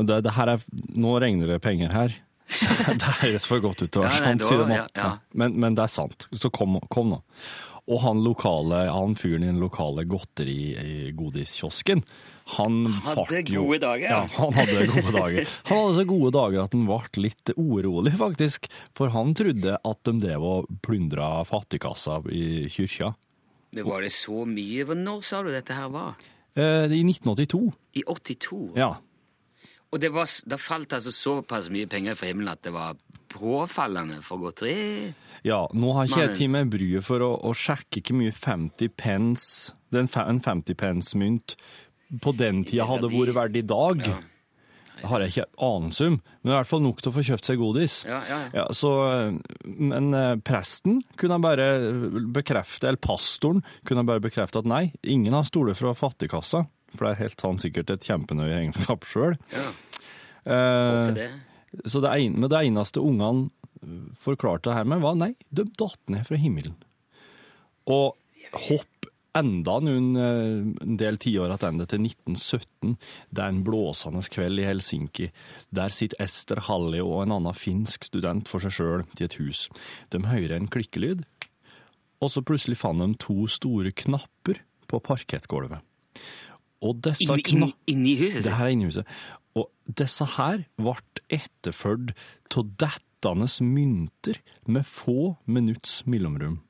Det, 0.01 0.23
det 0.25 0.33
her 0.33 0.49
er, 0.49 0.63
nå 0.97 1.11
regner 1.21 1.47
det 1.51 1.59
penger 1.61 1.91
her. 1.93 2.15
det 3.01 3.13
høres 3.23 3.47
for 3.49 3.63
godt 3.63 3.85
ut 3.85 3.91
til 3.91 4.03
å 4.03 4.07
være 4.07 4.19
sant, 4.19 4.47
sier 4.47 4.65
ja, 4.75 4.87
ja. 4.97 5.11
Men, 5.39 5.59
men 5.61 5.77
det 5.79 5.85
er 5.87 5.93
sant. 5.93 6.27
Så 6.35 6.51
kom, 6.55 6.79
kom 6.93 7.13
nå. 7.15 7.21
Og 7.91 8.03
han 8.05 8.21
lokale, 8.23 8.85
han 8.93 9.17
fyren 9.19 9.43
i 9.47 9.51
den 9.51 9.63
lokale 9.63 10.05
godterigodiskiosken, 10.07 12.05
han 12.57 12.79
Hadde 13.05 13.45
jo 13.47 13.65
gode 13.69 13.79
dager. 13.85 14.09
Ja, 14.11 14.21
han 14.35 14.57
hadde 14.57 14.87
gode 14.91 15.13
dager. 15.15 15.51
Han 15.69 15.83
hadde 15.85 15.99
så 16.01 16.05
gode 16.09 16.33
dager 16.35 16.65
at 16.65 16.73
han 16.75 16.87
ble 16.89 17.23
litt 17.23 17.53
urolig, 17.55 18.15
faktisk. 18.19 18.67
For 18.99 19.13
han 19.15 19.35
trodde 19.39 19.77
at 19.79 20.01
de 20.09 20.15
drev 20.25 20.47
og 20.47 20.71
plyndra 20.83 21.29
fattigkassa 21.47 22.19
i 22.35 22.67
kyrkja. 22.73 23.13
Men 23.77 23.87
var 23.87 24.03
det 24.03 24.11
så 24.17 24.43
mye? 24.51 24.83
Når 24.99 25.23
sa 25.27 25.45
du 25.47 25.53
dette 25.55 25.77
her 25.77 25.93
var? 25.95 26.19
Eh, 26.59 26.91
I 26.91 27.05
1982. 27.07 27.63
I 28.01 28.03
82? 28.09 28.61
Ja. 28.81 28.97
Og 29.91 29.99
det, 29.99 30.13
var, 30.15 30.31
det 30.47 30.61
falt 30.63 30.93
altså 30.95 31.13
såpass 31.15 31.71
mye 31.75 31.89
penger 31.91 32.19
fra 32.19 32.31
himmelen 32.31 32.53
at 32.53 32.63
det 32.63 32.73
var 32.75 32.99
påfallende 33.31 34.21
for 34.23 34.43
godteri? 34.43 35.11
Ja, 35.47 35.65
nå 35.75 35.93
har 35.97 36.07
ikke 36.07 36.25
jeg 36.29 36.37
tid 36.39 36.53
med 36.55 36.71
bryet 36.73 37.07
for 37.07 37.23
å, 37.25 37.31
å 37.47 37.55
sjekke 37.57 38.03
hvor 38.07 38.21
mye 38.21 38.35
50 38.35 38.93
pence, 38.99 39.77
den, 39.95 40.11
en 40.21 40.43
50 40.45 40.79
pence-mynt 40.79 41.57
på 42.23 42.35
den 42.39 42.65
tida 42.67 42.89
hadde 42.91 43.11
vært 43.11 43.35
verdt 43.37 43.59
i 43.61 43.67
dag. 43.67 44.05
Ja. 44.07 44.19
Det 45.01 45.09
har 45.09 45.23
jeg 45.25 45.33
ikke 45.33 45.65
anelse 45.65 46.09
om, 46.11 46.17
men 46.43 46.51
i 46.51 46.57
hvert 46.59 46.69
fall 46.69 46.83
nok 46.85 46.99
til 47.01 47.09
å 47.09 47.15
få 47.15 47.23
kjøpt 47.25 47.47
seg 47.49 47.61
godis. 47.61 47.95
Ja, 48.05 48.19
ja, 48.29 48.41
ja. 48.51 48.51
Ja, 48.61 48.65
så, 48.77 48.91
men 49.65 50.11
eh, 50.17 50.35
presten 50.45 50.99
kunne 51.21 51.39
bare 51.41 51.71
bekrefte, 52.35 52.91
eller 52.91 53.01
pastoren 53.01 53.65
kunne 53.89 54.05
bare 54.09 54.21
bekrefte 54.21 54.61
at 54.61 54.69
nei, 54.69 54.91
ingen 55.01 55.37
har 55.37 55.47
stoler 55.49 55.79
fra 55.79 55.95
fattigkassa, 55.97 56.67
for 56.95 57.07
det 57.07 57.13
er 57.13 57.23
helt 57.25 57.45
sånn 57.45 57.63
sikkert 57.63 57.95
et 57.95 58.07
kjempenøye 58.09 58.59
egenskap 58.59 59.07
sjøl. 59.09 59.39
ja. 59.55 59.71
Eh, 60.49 61.11
det. 61.13 61.29
så 61.85 62.01
det, 62.01 62.15
en, 62.17 62.39
men 62.41 62.49
det 62.49 62.63
eneste 62.65 63.03
ungene 63.05 63.51
forklarte 64.21 64.71
det 64.71 64.79
her 64.79 64.89
med, 64.89 65.03
var 65.05 65.19
nei, 65.19 65.35
de 65.53 65.67
datt 65.79 66.01
ned 66.13 66.25
fra 66.29 66.39
himmelen. 66.41 66.79
Og 67.91 68.17
hopp 68.69 69.11
enda 69.37 69.77
noen 69.85 70.09
eh, 70.19 70.63
en 70.83 70.97
del 70.99 71.19
tiår 71.21 71.53
tilbake 71.55 71.89
til 71.93 72.07
1917. 72.09 72.97
Det 73.31 73.45
er 73.45 73.53
en 73.53 73.63
blåsende 73.67 74.23
kveld 74.33 74.63
i 74.63 74.67
Helsinki. 74.67 75.31
Der 75.75 75.95
sitter 75.95 76.25
Ester 76.25 76.63
Halli 76.67 77.03
og 77.05 77.25
en 77.25 77.37
annen 77.39 77.57
finsk 77.57 78.09
student 78.09 78.51
for 78.51 78.63
seg 78.63 78.75
sjøl 78.77 79.07
i 79.19 79.27
et 79.27 79.39
hus. 79.41 79.69
De 80.11 80.23
hører 80.27 80.57
en 80.59 80.71
klikkelyd, 80.71 81.23
og 82.21 82.33
så 82.33 82.43
plutselig 82.45 82.81
fant 82.81 83.01
de 83.01 83.15
to 83.23 83.47
store 83.49 83.95
knapper 83.97 84.61
på 84.91 85.01
parkettgulvet. 85.07 85.81
Og 86.83 87.01
disse 87.05 87.27
Inni, 87.29 87.43
kna- 87.45 87.69
inni, 87.69 87.75
inni 87.87 88.15
huset 88.23 88.45
det 88.47 88.55
her 88.57 88.67
er 88.71 88.73
inni 88.73 88.87
huset. 88.89 89.07
Og 89.59 89.67
disse 90.01 90.25
her 90.39 90.63
ble 90.81 90.95
etterfulgt 91.29 92.15
av 92.57 92.71
dettende 92.81 93.49
mynter 93.67 94.39
med 94.67 94.87
få 94.89 95.37
minutts 95.47 96.01
mellomrom. 96.07 96.61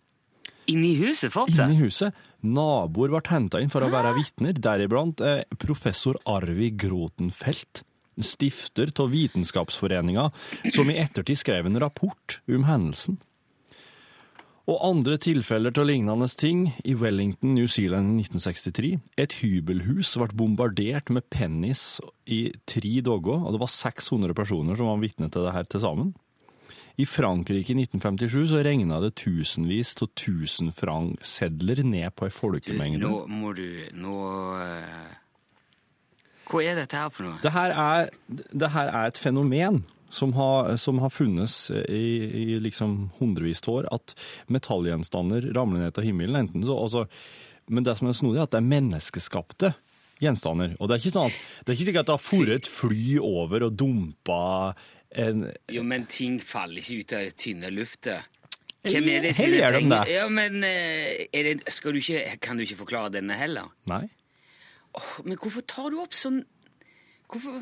Inni 0.71 0.97
huset 0.99 1.33
fortsatt? 1.35 1.69
Inni 1.71 1.79
huset. 1.85 2.15
Naboer 2.43 3.13
ble 3.13 3.21
henta 3.31 3.61
inn 3.63 3.71
for 3.71 3.85
å 3.87 3.91
være 3.93 4.15
vitner, 4.17 4.55
deriblant 4.57 5.21
eh, 5.21 5.45
professor 5.59 6.19
Arvi 6.27 6.71
Grotenfelt. 6.75 7.85
stifter 8.21 8.91
av 9.01 9.11
Vitenskapsforeninga, 9.15 10.27
som 10.75 10.91
i 10.91 10.99
ettertid 11.01 11.39
skrev 11.41 11.67
en 11.71 11.79
rapport 11.81 12.41
om 12.49 12.65
hendelsen. 12.69 13.17
Og 14.69 14.79
andre 14.85 15.17
tilfeller 15.21 15.73
av 15.81 15.87
lignende 15.89 16.29
ting 16.39 16.67
i 16.85 16.95
Wellington, 16.95 17.55
New 17.57 17.67
Zealand 17.71 18.13
i 18.13 18.25
1963. 18.27 18.91
Et 19.19 19.37
hybelhus 19.41 20.13
ble 20.21 20.29
bombardert 20.37 21.11
med 21.11 21.27
pennis 21.33 22.01
i 22.29 22.51
tre 22.69 23.01
dager, 23.05 23.41
og 23.41 23.57
det 23.57 23.63
var 23.63 23.73
600 23.73 24.37
personer 24.37 24.77
som 24.79 24.91
var 24.93 25.01
vitne 25.03 25.31
til 25.33 25.47
det 25.47 25.55
her 25.57 25.71
til 25.71 25.83
sammen. 25.87 26.13
I 27.01 27.07
Frankrike 27.09 27.73
i 27.73 27.79
1957 27.87 28.51
så 28.51 28.61
regna 28.67 28.99
det 29.01 29.15
tusenvis 29.23 29.95
av 30.05 30.11
tusenfranksedler 30.21 31.81
ned 31.87 32.13
på 32.13 32.29
ei 32.29 32.35
folkemengde. 32.35 33.07
Nå 33.07 33.25
må 33.31 33.55
du 33.57 33.65
Nå 33.97 34.17
eh, 34.61 35.15
Hva 36.51 36.61
er 36.67 36.83
dette 36.83 37.01
her 37.01 37.15
for 37.15 37.31
noe? 37.31 37.39
Det 37.41 37.55
her 37.55 37.73
er, 37.73 38.13
det 38.29 38.73
her 38.75 38.93
er 38.93 39.09
et 39.09 39.21
fenomen 39.23 39.81
som 40.11 40.33
har, 40.37 40.77
som 40.77 40.99
har 41.03 41.13
funnes 41.15 41.71
i, 41.71 42.07
i 42.43 42.59
liksom 42.63 43.11
hundrevis 43.19 43.63
av 43.67 43.75
år, 43.75 43.91
at 43.95 44.15
metallgjenstander 44.51 45.51
ramler 45.57 45.87
ned 45.87 45.95
til 45.97 46.11
himmelen. 46.11 46.37
enten 46.45 46.67
så, 46.67 46.77
altså, 46.77 47.07
Men 47.71 47.87
det 47.87 47.97
som 47.99 48.09
er 48.09 48.19
snodig, 48.19 48.41
er 48.41 48.49
at 48.49 48.55
det 48.55 48.61
er 48.61 48.73
menneskeskapte 48.73 49.75
gjenstander. 50.21 50.75
Og 50.79 50.89
det 50.89 50.97
er 50.97 51.05
ikke 51.05 51.15
sånn 51.17 51.31
at 51.31 51.39
det 51.65 51.73
er 51.73 51.79
ikke 51.79 51.89
sikkert 51.89 52.03
at 52.03 52.11
det 52.11 52.17
har 52.17 52.25
foret 52.25 52.57
et 52.59 52.71
fly 52.71 53.07
over 53.25 53.67
og 53.69 53.79
dumpa 53.79 54.43
en 55.11 55.49
Jo, 55.73 55.83
men 55.87 56.07
ting 56.11 56.39
faller 56.43 56.83
ikke 56.83 57.01
ut 57.01 57.17
av 57.17 57.27
det 57.27 57.35
tynne 57.41 57.73
luftet. 57.75 58.29
Hvem 58.87 59.09
er 59.13 59.27
det 59.27 59.35
som 59.37 59.53
gjør 59.53 59.77
det. 59.77 59.99
Ja, 60.09 60.29
men 60.33 60.63
eh, 60.65 61.27
det, 61.35 61.59
skal 61.73 61.93
du 61.93 62.01
ikke, 62.01 62.23
kan 62.41 62.57
du 62.57 62.65
ikke 62.65 62.79
forklare 62.81 63.13
denne 63.19 63.37
heller? 63.37 63.69
Nei. 63.91 64.07
Oh, 64.97 65.11
men 65.27 65.37
hvorfor 65.39 65.65
tar 65.69 65.93
du 65.93 66.01
opp 66.03 66.17
sånn 66.19 66.41
Hvorfor 67.31 67.61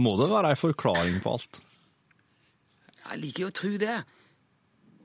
Må 0.00 0.16
det 0.20 0.30
være 0.32 0.54
ei 0.54 0.58
forklaring 0.58 1.20
på 1.24 1.34
alt? 1.36 1.60
Jeg 3.10 3.20
liker 3.20 3.44
jo 3.44 3.50
å 3.50 3.54
tro 3.58 3.70
det. 3.82 3.98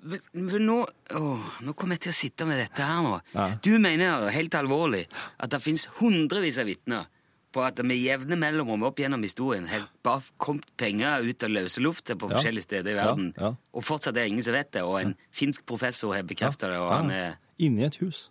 Men, 0.08 0.22
men 0.32 0.64
nå, 0.68 0.78
åh, 1.18 1.48
nå 1.66 1.74
kommer 1.76 1.98
jeg 1.98 2.06
til 2.08 2.14
å 2.14 2.18
sitte 2.22 2.46
med 2.48 2.62
dette 2.62 2.86
her 2.86 3.02
nå. 3.04 3.18
Ja. 3.34 3.48
Du 3.66 3.74
mener 3.82 4.30
helt 4.32 4.56
alvorlig 4.56 5.08
at 5.42 5.52
det 5.52 5.60
fins 5.66 5.88
hundrevis 6.00 6.60
av 6.62 6.70
vitner 6.70 7.10
på 7.52 7.64
at 7.66 7.80
det 7.80 7.86
med 7.88 7.98
jevne 8.00 8.38
mellomrom 8.40 8.84
opp 8.88 9.00
gjennom 9.02 9.24
historien 9.26 9.66
har 9.72 9.88
bare 10.06 10.22
kommet 10.38 10.68
penger 10.80 11.26
ut 11.26 11.44
av 11.48 11.52
løse 11.52 11.82
lufta 11.84 12.16
på 12.16 12.30
Ja. 12.30 12.36
forskjellige 12.38 12.68
steder 12.68 12.92
i 12.92 12.98
verden, 13.00 13.34
ja. 13.40 13.54
og 13.74 13.84
fortsatt 13.88 14.14
er 14.14 14.22
det 14.22 14.30
ingen 14.30 14.44
som 14.46 14.54
vet 14.54 14.72
det, 14.76 14.84
og 14.84 15.00
en 15.02 15.16
finsk 15.32 15.66
professor 15.66 16.14
har 16.14 16.28
bekrefta 16.28 16.70
det, 16.70 16.78
og 16.80 16.92
han 16.92 17.12
er 17.12 17.38
Inni 17.58 17.84
et 17.88 17.96
hus. 18.04 18.28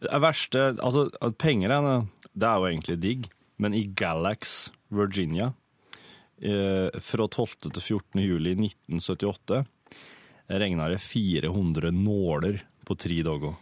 Det 0.00 0.20
verste 0.22 0.62
Altså, 0.80 1.10
penger 1.38 1.70
er 1.70 2.06
det 2.32 2.48
er 2.48 2.56
jo 2.62 2.70
egentlig 2.70 2.96
digg, 3.02 3.26
men 3.58 3.74
i 3.74 3.84
Galax, 3.84 4.70
Virginia, 4.92 5.52
eh, 6.42 6.88
fra 7.00 7.28
12. 7.28 7.70
til 7.72 7.82
14. 7.82 8.20
juli 8.22 8.54
1978, 8.54 9.64
regna 10.48 10.88
det 10.88 11.00
400 11.00 11.90
nåler 11.96 12.62
på 12.84 12.96
tre 12.98 13.22
dager. 13.22 13.54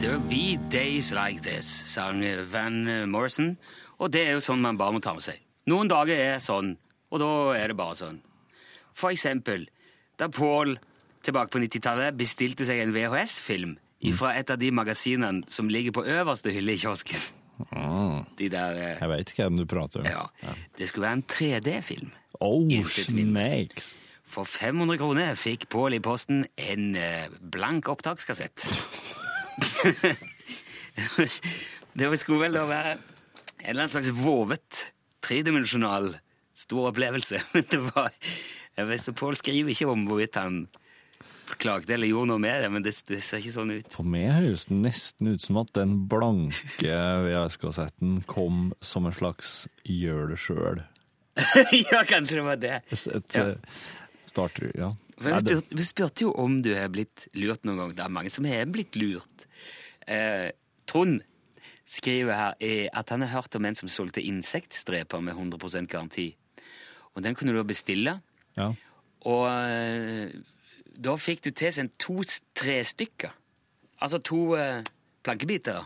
There'll 0.00 0.28
be 0.28 0.58
days 0.68 1.12
like 1.12 1.42
this, 1.42 1.64
sang 1.66 2.24
Van 2.50 3.08
Morrison. 3.08 3.56
Og 3.98 4.10
det 4.10 4.26
er 4.26 4.34
jo 4.34 4.42
sånn 4.42 4.60
man 4.60 4.76
bare 4.76 4.96
må 4.96 5.00
ta 5.00 5.14
med 5.14 5.22
seg. 5.22 5.38
Noen 5.70 5.88
dager 5.90 6.18
er 6.18 6.40
sånn, 6.42 6.74
og 7.12 7.22
da 7.22 7.30
er 7.54 7.70
det 7.70 7.78
bare 7.78 7.94
sånn. 7.94 8.18
For 8.92 9.14
eksempel 9.14 9.68
da 10.18 10.28
Paul 10.28 10.76
tilbake 11.22 11.54
på 11.54 11.62
90-tallet 11.62 12.18
bestilte 12.18 12.66
seg 12.66 12.82
en 12.82 12.94
VHS-film 12.94 13.76
fra 14.10 14.32
et 14.34 14.50
av 14.50 14.58
de 14.58 14.72
magasinene 14.74 15.46
som 15.48 15.70
ligger 15.70 15.94
på 15.94 16.04
øverste 16.04 16.50
hylle 16.50 16.74
i 16.74 16.80
kiosken. 16.82 17.22
De 18.38 18.48
der 18.50 18.78
eh, 18.80 18.96
Jeg 18.98 19.10
veit 19.12 19.32
hvem 19.36 19.60
du 19.60 19.66
prater 19.70 20.02
om. 20.02 20.06
Ja. 20.08 20.54
Det 20.78 20.88
skulle 20.88 21.06
være 21.06 21.20
en 21.20 21.26
3D-film. 21.30 22.10
Oh, 22.40 22.66
snakes! 22.82 23.96
For 24.32 24.48
500 24.48 24.96
kroner 24.98 25.34
fikk 25.36 25.68
Pål 25.70 25.98
i 25.98 26.02
posten 26.02 26.46
en 26.56 26.96
eh, 26.96 27.28
blank 27.52 27.88
opptakskassett. 27.92 28.64
det 31.98 32.08
skulle 32.18 32.46
vel 32.46 32.56
da 32.56 32.64
være 32.66 32.94
en 32.96 33.68
eller 33.68 33.84
annen 33.84 33.92
slags 33.92 34.10
vovet, 34.16 34.86
tredimensjonal 35.22 36.16
stor 36.58 36.88
opplevelse. 36.90 37.42
Men 37.54 37.68
det 37.70 37.82
var 37.92 38.10
så 38.98 39.12
Pål 39.12 39.36
skriver 39.36 39.74
ikke 39.74 39.90
om 39.92 40.06
hvorvidt 40.08 40.40
han 40.40 40.64
klagde 41.60 41.94
eller 41.94 42.08
gjorde 42.10 42.30
noe 42.32 42.42
med 42.42 42.62
det, 42.64 42.70
men 42.72 42.84
det, 42.84 42.92
det 43.08 43.18
ser 43.24 43.42
ikke 43.42 43.54
sånn 43.56 43.72
ut. 43.74 43.88
For 43.92 44.06
meg 44.08 44.30
høres 44.36 44.66
det 44.70 44.78
nesten 44.80 45.32
ut 45.34 45.42
som 45.44 45.58
at 45.62 45.72
den 45.76 45.96
blanke 46.10 46.96
VHS-kassetten 47.26 48.22
kom 48.30 48.70
som 48.84 49.08
en 49.08 49.16
slags 49.16 49.66
gjør 49.84 50.32
det 50.32 50.38
sjøl. 50.42 50.82
ja, 51.92 52.02
kanskje 52.08 52.38
det 52.40 52.46
var 52.46 52.60
det. 52.60 52.76
Et 52.92 53.36
Ja. 53.38 53.46
eh, 53.48 53.82
starter 54.28 54.72
Ja. 54.78 54.92
Vi 55.22 55.30
spurte, 55.30 55.76
vi 55.76 55.84
spurte 55.86 56.24
jo 56.24 56.32
om 56.40 56.56
du 56.64 56.72
har 56.74 56.88
blitt 56.90 57.28
lurt 57.38 57.62
noen 57.68 57.78
gang. 57.78 57.92
Det 57.94 58.02
er 58.04 58.10
mange 58.10 58.30
som 58.32 58.44
har 58.48 58.64
blitt 58.66 58.96
lurt. 58.98 59.44
Eh, 60.10 60.48
Trond 60.90 61.20
skriver 61.86 62.34
her 62.34 62.54
eh, 62.58 62.88
at 62.92 63.12
han 63.14 63.22
har 63.22 63.30
hørt 63.36 63.54
om 63.54 63.68
en 63.68 63.76
som 63.78 63.90
solgte 63.92 64.24
insektstreper 64.24 65.22
med 65.22 65.36
100% 65.38 65.86
garanti. 65.92 66.32
Og 67.14 67.22
den 67.22 67.36
kunne 67.38 67.54
du 67.54 67.62
bestille, 67.68 68.16
ja. 68.56 68.70
og 69.28 69.44
eh, 69.46 70.32
da 71.04 71.16
fikk 71.18 71.44
du 71.44 71.50
tilsendt 71.50 71.98
to-tre 71.98 72.42
trestykker. 72.58 73.32
Altså 74.02 74.18
to 74.18 74.54
eh, 74.58 74.84
plankebiter. 75.24 75.84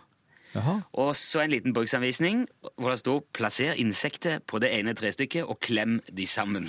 Jaha. 0.54 0.78
Og 0.96 1.16
så 1.16 1.42
en 1.42 1.52
liten 1.52 1.74
bruksanvisning 1.76 2.46
hvor 2.76 2.90
det 2.90 2.98
står 2.98 3.24
'plasser 3.32 3.72
insekter 3.76 4.38
på 4.38 4.58
det 4.58 4.72
ene 4.72 4.94
trestykket 4.94 5.44
og 5.44 5.60
klem 5.60 6.00
de 6.16 6.26
sammen'. 6.26 6.68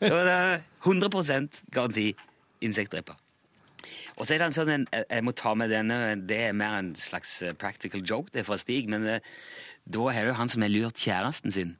det 0.00 0.12
var 0.12 0.24
det 0.24 0.62
100 0.84 1.48
garanti 1.72 2.14
insektdreper. 2.60 3.14
Og 4.16 4.26
så 4.26 4.34
er 4.34 4.38
det 4.38 4.46
en 4.46 4.52
sånn 4.52 4.70
en, 4.70 4.86
Jeg 5.10 5.24
må 5.24 5.32
ta 5.32 5.54
med 5.54 5.70
denne, 5.70 6.14
det 6.28 6.38
er 6.48 6.52
mer 6.52 6.78
en 6.78 6.94
slags 6.94 7.42
eh, 7.42 7.52
practical 7.52 8.02
joke, 8.10 8.30
det 8.32 8.40
er 8.40 8.44
fra 8.44 8.56
Stig, 8.56 8.88
men 8.88 9.06
eh, 9.06 9.20
da 9.84 9.98
er 10.10 10.20
det 10.20 10.28
jo 10.32 10.38
han 10.38 10.48
som 10.48 10.62
har 10.62 10.68
lurt 10.70 10.94
kjæresten 10.94 11.50
sin. 11.50 11.76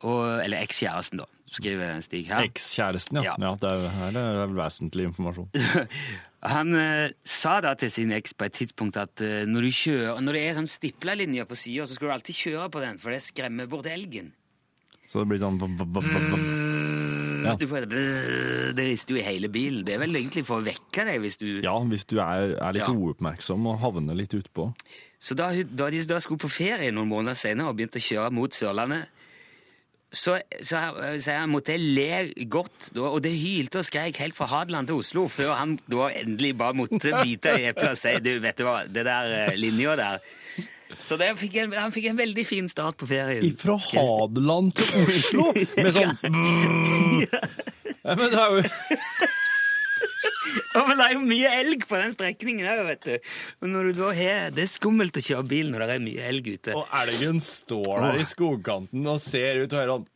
Og, 0.00 0.44
eller 0.44 0.60
ekskjæresten, 0.60 1.18
da, 1.18 1.24
skriver 1.50 2.00
Stig 2.04 2.26
her. 2.28 2.44
Ekskjæresten, 2.48 3.20
ja. 3.22 3.34
Ja. 3.34 3.36
ja. 3.48 3.52
det 3.60 3.70
er, 3.72 3.88
her 3.98 4.18
er 4.20 4.40
det 4.46 4.56
vesentlig 4.58 5.08
informasjon. 5.10 5.48
Han 6.54 6.74
eh, 6.78 7.10
sa 7.26 7.56
da 7.64 7.72
til 7.74 7.90
sin 7.90 8.12
eks 8.14 8.36
på 8.38 8.46
et 8.46 8.54
tidspunkt 8.54 8.96
at 9.00 9.20
eh, 9.26 9.42
når, 9.48 9.66
du 9.66 9.74
kjører, 9.74 10.20
når 10.22 10.36
det 10.38 10.42
er 10.46 10.58
sånn 10.60 10.70
stipla 10.70 11.16
linjer 11.18 11.48
på 11.50 11.58
sida, 11.58 11.86
så 11.88 11.96
skal 11.98 12.08
du 12.10 12.14
alltid 12.14 12.38
kjøre 12.38 12.68
på 12.76 12.82
den, 12.84 13.00
for 13.02 13.10
det 13.14 13.24
skremmer 13.24 13.66
bort 13.70 13.88
elgen. 13.90 14.30
Så 15.08 15.24
det 15.24 15.30
blir 15.32 15.40
sånn 15.42 15.58
v- 15.58 16.68
Ja. 17.38 17.54
Du 17.56 17.66
får 17.70 17.84
et 17.86 17.92
Det 18.76 18.84
rister 18.84 19.14
jo 19.14 19.20
i 19.20 19.24
hele 19.24 19.48
bilen. 19.48 19.84
Det 19.86 19.94
er 19.94 20.00
vel 20.02 20.14
egentlig 20.18 20.44
for 20.44 20.60
å 20.60 20.64
vekke 20.66 21.04
deg 21.06 21.20
hvis 21.22 21.38
du 21.40 21.46
Ja, 21.62 21.78
hvis 21.80 22.04
du 22.04 22.18
er, 22.20 22.54
er 22.58 22.72
litt 22.76 22.86
Ja. 22.86 22.92
uoppmerksom 22.92 23.66
og 23.66 23.78
havner 23.80 24.14
litt 24.18 24.34
utpå. 24.34 24.74
Så 25.18 25.34
da, 25.34 25.50
da 25.64 25.88
de 25.90 26.02
da 26.06 26.18
skulle 26.20 26.38
på 26.38 26.50
ferie 26.50 26.90
noen 26.92 27.08
måneder 27.08 27.34
senere 27.38 27.70
og 27.70 27.76
begynte 27.78 27.98
å 27.98 28.04
kjøre 28.04 28.30
mot 28.34 28.52
Sørlandet, 28.52 29.08
så, 30.08 30.38
så 30.64 30.80
så 31.20 31.34
jeg 31.34 31.48
måtte 31.52 31.74
jeg 31.74 31.80
le 31.84 32.46
godt, 32.48 32.90
og 32.96 33.20
det 33.24 33.34
hylte 33.36 33.82
og 33.82 33.84
skreik 33.84 34.16
helt 34.22 34.36
fra 34.36 34.48
Hadeland 34.48 34.88
til 34.88 35.02
Oslo, 35.02 35.26
før 35.28 35.52
han 35.58 35.76
da 35.90 36.08
endelig 36.22 36.54
bare 36.58 36.76
måtte 36.80 37.12
bite 37.22 37.58
i 37.60 37.68
eplet 37.68 37.92
og 37.92 38.00
si 38.00 38.14
du, 38.24 38.32
vet 38.40 38.58
du 38.58 38.64
hva, 38.64 38.80
det 38.88 39.04
der 39.08 39.34
eh, 39.42 39.58
linja 39.60 39.96
der 40.00 40.24
Så 41.04 41.18
det 41.20 41.34
fikk 41.36 41.58
en, 41.60 41.74
han 41.76 41.92
fikk 41.92 42.08
en 42.08 42.16
veldig 42.16 42.46
fin 42.48 42.68
start 42.72 42.96
på 42.96 43.06
ferien. 43.10 43.44
Fra 43.60 43.76
Hadeland 43.76 44.72
til 44.78 44.88
Oslo! 45.04 45.50
Med 45.76 45.92
sånn 45.92 46.16
ja, 47.28 48.14
Men 48.14 48.24
det 48.32 48.40
er 48.40 48.56
jo 48.56 49.27
Ja, 50.74 50.82
men 50.84 50.98
det 51.00 51.04
er 51.06 51.14
jo 51.16 51.22
mye 51.24 51.50
elg 51.62 51.84
på 51.88 51.96
den 51.96 52.12
strekningen 52.12 52.68
òg, 52.68 52.82
vet 52.90 53.06
du. 53.06 53.30
Og 53.62 53.70
når 53.72 53.88
du 53.88 54.00
da 54.02 54.10
har 54.16 54.50
Det 54.54 54.64
er 54.66 54.70
skummelt 54.70 55.16
å 55.16 55.22
kjøre 55.24 55.46
bil 55.48 55.70
når 55.72 55.84
det 55.86 55.94
er 55.96 56.02
mye 56.04 56.26
elg 56.28 56.50
ute. 56.52 56.74
Og 56.76 56.84
elgen 57.00 57.40
står 57.44 58.02
der 58.04 58.20
i 58.20 58.26
skogkanten 58.28 59.08
og 59.08 59.20
ser 59.24 59.62
ut 59.64 59.72
og 59.72 59.78
hører 59.80 59.92
sånn 59.96 60.06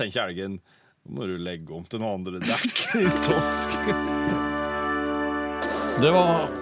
Tenker 0.00 0.28
elgen 0.28 0.60
Nå 1.08 1.16
må 1.16 1.26
du 1.26 1.38
legge 1.40 1.72
om 1.74 1.84
til 1.88 2.02
noen 2.02 2.20
andre 2.20 2.38
dekk, 2.44 2.82
din 2.92 3.22
tosk. 3.24 3.72
Det 6.00 6.10
var 6.12 6.52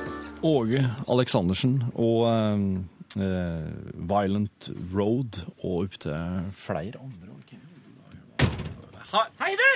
Åge 0.46 0.84
Aleksandersen 1.10 1.74
og 1.98 2.22
eh, 2.30 2.62
eh, 3.26 3.66
Violent 4.08 4.70
Road 4.94 5.40
og 5.58 5.88
opptil 5.88 6.46
flere 6.54 7.02
andre. 7.02 7.28
Hei, 9.08 9.54
du! 9.56 9.68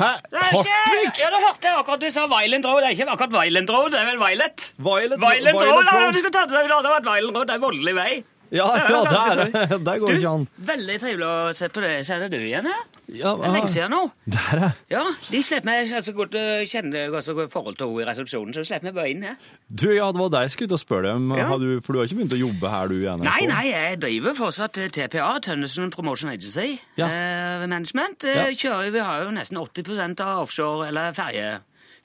Hæ? 0.00 0.06
Hartvig! 0.32 1.08
ja, 1.20 1.28
da 1.28 1.40
hørte 1.42 1.66
jeg 1.66 1.76
akkurat 1.76 2.00
du 2.00 2.06
sa 2.14 2.22
Violent 2.30 2.64
Road. 2.64 2.80
Det 2.80 2.88
er 2.88 2.94
ikke 2.96 3.12
akkurat 3.12 3.34
Violent 3.34 3.70
Road, 3.74 3.90
det 3.92 4.00
er 4.00 4.06
vel 4.08 4.20
Violet? 4.22 4.68
Violet, 4.80 5.18
Violent 5.20 5.58
Road, 5.60 5.72
Road. 5.74 5.90
ja, 5.92 6.06
du 6.08 6.20
skulle 6.22 6.36
ta 6.38 6.44
til 6.48 6.56
deg 6.56 6.70
det 6.70 6.92
var 6.94 7.02
et 7.02 7.08
Violent 7.10 7.36
Road, 7.36 7.50
det 7.50 7.56
er 7.58 7.64
voldelig 7.66 7.94
vei. 7.98 8.12
Ja, 8.50 8.66
ja, 8.74 9.00
er 9.30 9.40
det. 9.44 9.78
Der 9.86 9.98
går 10.02 10.10
det 10.10 10.16
ikke 10.18 10.30
an. 10.34 10.44
Veldig 10.70 10.96
trivelig 11.02 11.26
å 11.26 11.34
se 11.54 11.68
på 11.70 11.82
det. 11.84 11.90
Ser 12.08 12.24
det 12.24 12.30
du 12.32 12.38
igjen 12.40 12.66
her? 12.66 12.80
Ja, 13.10 13.32
Det 13.38 13.46
er 13.46 13.54
lenge 13.54 13.70
siden 13.70 13.90
nå. 13.94 14.00
Der, 14.26 14.60
ja. 14.64 14.70
Ja, 14.90 15.02
de 15.30 15.42
slipper 15.46 15.68
meg 15.70 15.92
altså, 15.94 16.14
godt 16.16 16.34
å 16.38 16.42
kjenne 16.70 17.04
godt 17.14 17.26
så 17.28 17.34
forhold 17.50 17.78
til 17.78 17.90
henne 17.92 18.02
i 18.02 18.08
resepsjonen, 18.10 18.54
så 18.56 18.64
slipper 18.66 18.88
meg 18.90 18.96
bare 18.98 19.12
inn 19.14 19.22
her. 19.28 19.38
Du, 19.70 19.86
ja, 19.94 20.10
det 20.14 20.20
var 20.22 20.32
deg 20.34 20.46
jeg 20.48 20.54
skulle 20.56 20.70
ut 20.72 20.76
og 20.78 20.82
spørre 20.82 21.14
dem, 21.14 21.30
om. 21.30 21.38
Ja. 21.38 21.48
Du, 21.62 21.68
for 21.86 21.94
du 21.94 22.00
har 22.02 22.10
ikke 22.10 22.20
begynt 22.20 22.36
å 22.38 22.42
jobbe 22.42 22.74
her, 22.74 22.90
du, 22.90 22.98
NRK? 23.06 23.24
Nei, 23.30 23.40
nei, 23.50 23.64
jeg 23.70 23.98
driver 24.02 24.38
fortsatt 24.42 24.82
eh, 24.82 24.90
TPA, 24.98 25.30
Tønnesen 25.46 25.90
Promotion 25.94 26.30
Agency, 26.34 26.76
Ja. 27.00 27.06
eh, 27.10 27.66
management. 27.70 28.26
Eh, 28.26 28.38
Ja. 28.40 28.46
Kjører, 28.60 28.90
vi 28.94 29.02
har 29.06 29.24
jo 29.26 29.30
nesten 29.34 29.58
80 29.62 30.20
av 30.26 30.44
offshore- 30.46 30.88
eller 30.90 31.14
ferje, 31.16 31.58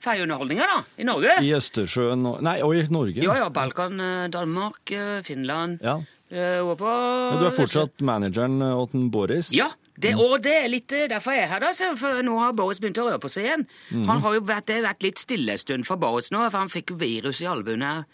ferjeunderholdninger 0.04 0.68
da, 0.70 0.80
i 1.00 1.06
Norge. 1.08 1.38
I 1.42 1.52
Østersjøen 1.56 2.26
og 2.28 2.42
Nei, 2.44 2.58
og 2.62 2.74
i 2.76 2.82
Norge. 2.92 3.22
Ja, 3.24 3.34
ja, 3.40 3.48
Balkan, 3.50 3.98
eh, 4.00 4.26
Danmark, 4.28 4.82
eh, 4.92 5.22
Finland 5.26 5.80
Ja. 5.82 5.98
Eh, 6.30 6.60
og. 6.62 6.80
Men 6.80 7.40
du 7.40 7.46
er 7.48 7.56
fortsatt 7.56 8.02
manageren 8.06 8.58
til 8.92 9.10
Boris? 9.10 9.52
Ja, 9.54 9.70
det, 9.96 10.14
og 10.20 10.42
det 10.44 10.52
er 10.52 10.68
litt 10.68 10.92
eh, 10.92 11.06
derfor 11.08 11.32
jeg 11.36 11.46
er 11.46 11.52
her, 11.54 11.62
da. 11.64 11.92
For 11.96 12.22
nå 12.24 12.34
har 12.40 12.56
Boris 12.56 12.80
begynt 12.82 12.98
å 13.00 13.06
røre 13.08 13.20
på 13.22 13.30
seg 13.32 13.46
igjen. 13.48 13.64
Mm. 13.92 14.04
Han 14.10 14.20
har 14.24 14.36
jo 14.36 14.42
vært, 14.48 14.66
det 14.68 14.80
har 14.80 14.90
vært 14.90 15.06
litt 15.06 15.22
stille 15.22 15.56
en 15.56 15.62
stund 15.62 15.88
for 15.88 16.00
Boris 16.00 16.32
nå, 16.34 16.42
for 16.50 16.60
han 16.60 16.72
fikk 16.72 16.92
virus 17.00 17.40
i 17.44 17.48
albuen 17.50 17.84
her. 17.86 18.04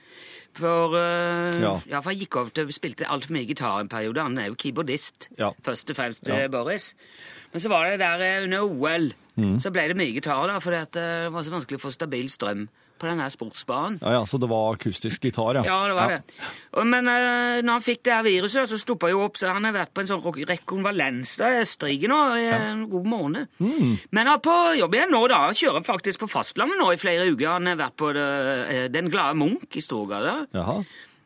For, 0.53 0.93
uh, 0.93 1.49
Ja. 1.57 1.81
ja. 1.89 2.01
for 2.05 2.13
han 2.13 2.21
gikk 2.21 2.37
over 2.37 2.53
til 2.53 2.69
spilte 2.77 3.09
altfor 3.09 3.33
mye 3.33 3.49
gitar 3.49 3.81
en 3.81 3.89
periode. 3.89 4.21
Han 4.21 4.37
er 4.39 4.51
jo 4.51 4.59
keyboardist, 4.61 5.31
Ja. 5.39 5.53
først 5.65 5.91
og 5.91 5.97
fremst 5.97 6.29
Ja. 6.29 6.45
eh, 6.45 6.49
Boris. 6.49 6.95
Men 7.53 7.61
så 7.61 7.69
var 7.69 7.89
det 7.89 8.01
der 8.01 8.21
eh, 8.21 8.45
under 8.45 8.61
OL, 8.63 9.13
mm. 9.37 9.59
så 9.61 9.73
ble 9.73 9.89
det 9.89 9.97
mye 9.97 10.13
gitar, 10.13 10.47
da, 10.47 10.57
eh, 10.57 10.85
det 10.93 11.33
var 11.33 11.43
så 11.43 11.51
vanskelig 11.51 11.81
å 11.81 11.87
få 11.89 11.93
stabil 11.93 12.29
strøm 12.29 12.69
på 13.03 13.11
den 13.11 13.21
der 13.23 13.33
sportsbaren. 13.35 13.99
Ja, 14.03 14.15
ja, 14.17 14.23
Så 14.29 14.39
det 14.39 14.49
var 14.51 14.77
akustisk 14.77 15.27
gitar, 15.27 15.59
ja? 15.59 15.65
Ja, 15.67 15.79
det 15.91 15.97
var 15.99 16.15
det. 16.15 16.21
Og, 16.73 16.87
men 16.87 17.11
uh, 17.11 17.61
når 17.61 17.73
han 17.75 17.85
fikk 17.85 18.05
det 18.07 18.15
her 18.15 18.27
viruset, 18.27 18.71
så 18.71 18.79
stoppa 18.81 19.11
jo 19.13 19.25
opp, 19.27 19.37
så 19.41 19.53
han 19.53 19.67
har 19.69 19.75
vært 19.77 19.93
på 19.93 20.05
en 20.05 20.11
sånn 20.13 20.25
rekonvalens 20.49 21.35
i 21.43 21.53
Østerrike 21.65 22.11
nå 22.11 22.21
i 22.39 22.49
en 22.55 22.87
god 22.93 23.09
måned. 23.13 23.53
Mm. 23.59 23.95
Men 24.11 24.23
han 24.23 24.35
er 24.37 24.43
på 24.45 24.59
jobb 24.79 24.99
igjen 24.99 25.15
nå, 25.15 25.23
da. 25.33 25.45
Kjører 25.57 25.87
faktisk 25.87 26.25
på 26.25 26.33
fastlandet 26.33 26.81
nå 26.81 26.93
i 26.95 27.01
flere 27.01 27.29
uker. 27.29 27.49
Han 27.57 27.71
har 27.73 27.81
vært 27.83 27.99
på 27.99 28.13
det, 28.17 28.29
eh, 28.73 28.85
Den 28.93 29.11
glade 29.11 29.37
Munch 29.39 29.77
i 29.77 29.85
Storgata. 29.85 30.47
Jaha. 30.55 30.83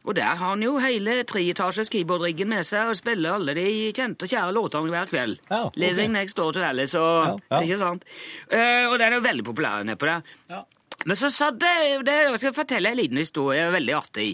Og 0.07 0.15
der 0.15 0.37
har 0.39 0.53
han 0.53 0.63
jo 0.63 0.77
hele 0.79 1.19
treetasjes 1.27 1.91
keyboardriggen 1.91 2.49
med 2.53 2.67
seg 2.67 2.93
og 2.93 2.99
spiller 2.99 3.35
alle 3.37 3.57
de 3.59 3.67
kjente 3.97 4.27
og 4.27 4.31
kjære 4.31 4.55
låtene 4.55 4.95
hver 4.95 5.11
kveld. 5.11 5.41
Ja, 5.51 5.65
ok. 5.67 5.79
Living 5.83 6.13
next 6.15 6.39
door 6.39 6.55
to 6.55 6.63
Alice 6.63 6.95
og 7.01 7.27
Ja, 7.27 7.35
ja. 7.57 7.63
Ikke 7.67 7.79
sant? 7.81 8.07
Uh, 8.53 8.87
og 8.93 8.99
den 9.01 9.09
er 9.09 9.19
jo 9.19 9.25
veldig 9.27 9.47
populær 9.49 9.83
nedpå 9.87 10.07
der. 10.07 10.23
Ja. 10.53 10.63
Men 11.07 11.17
så 11.19 11.29
satt 11.31 11.59
det, 11.63 11.73
det 12.07 12.15
Jeg 12.17 12.39
skal 12.43 12.55
fortelle 12.57 12.91
en 12.91 12.99
liten 12.99 13.21
historie, 13.21 13.69
veldig 13.71 13.95
artig. 13.95 14.29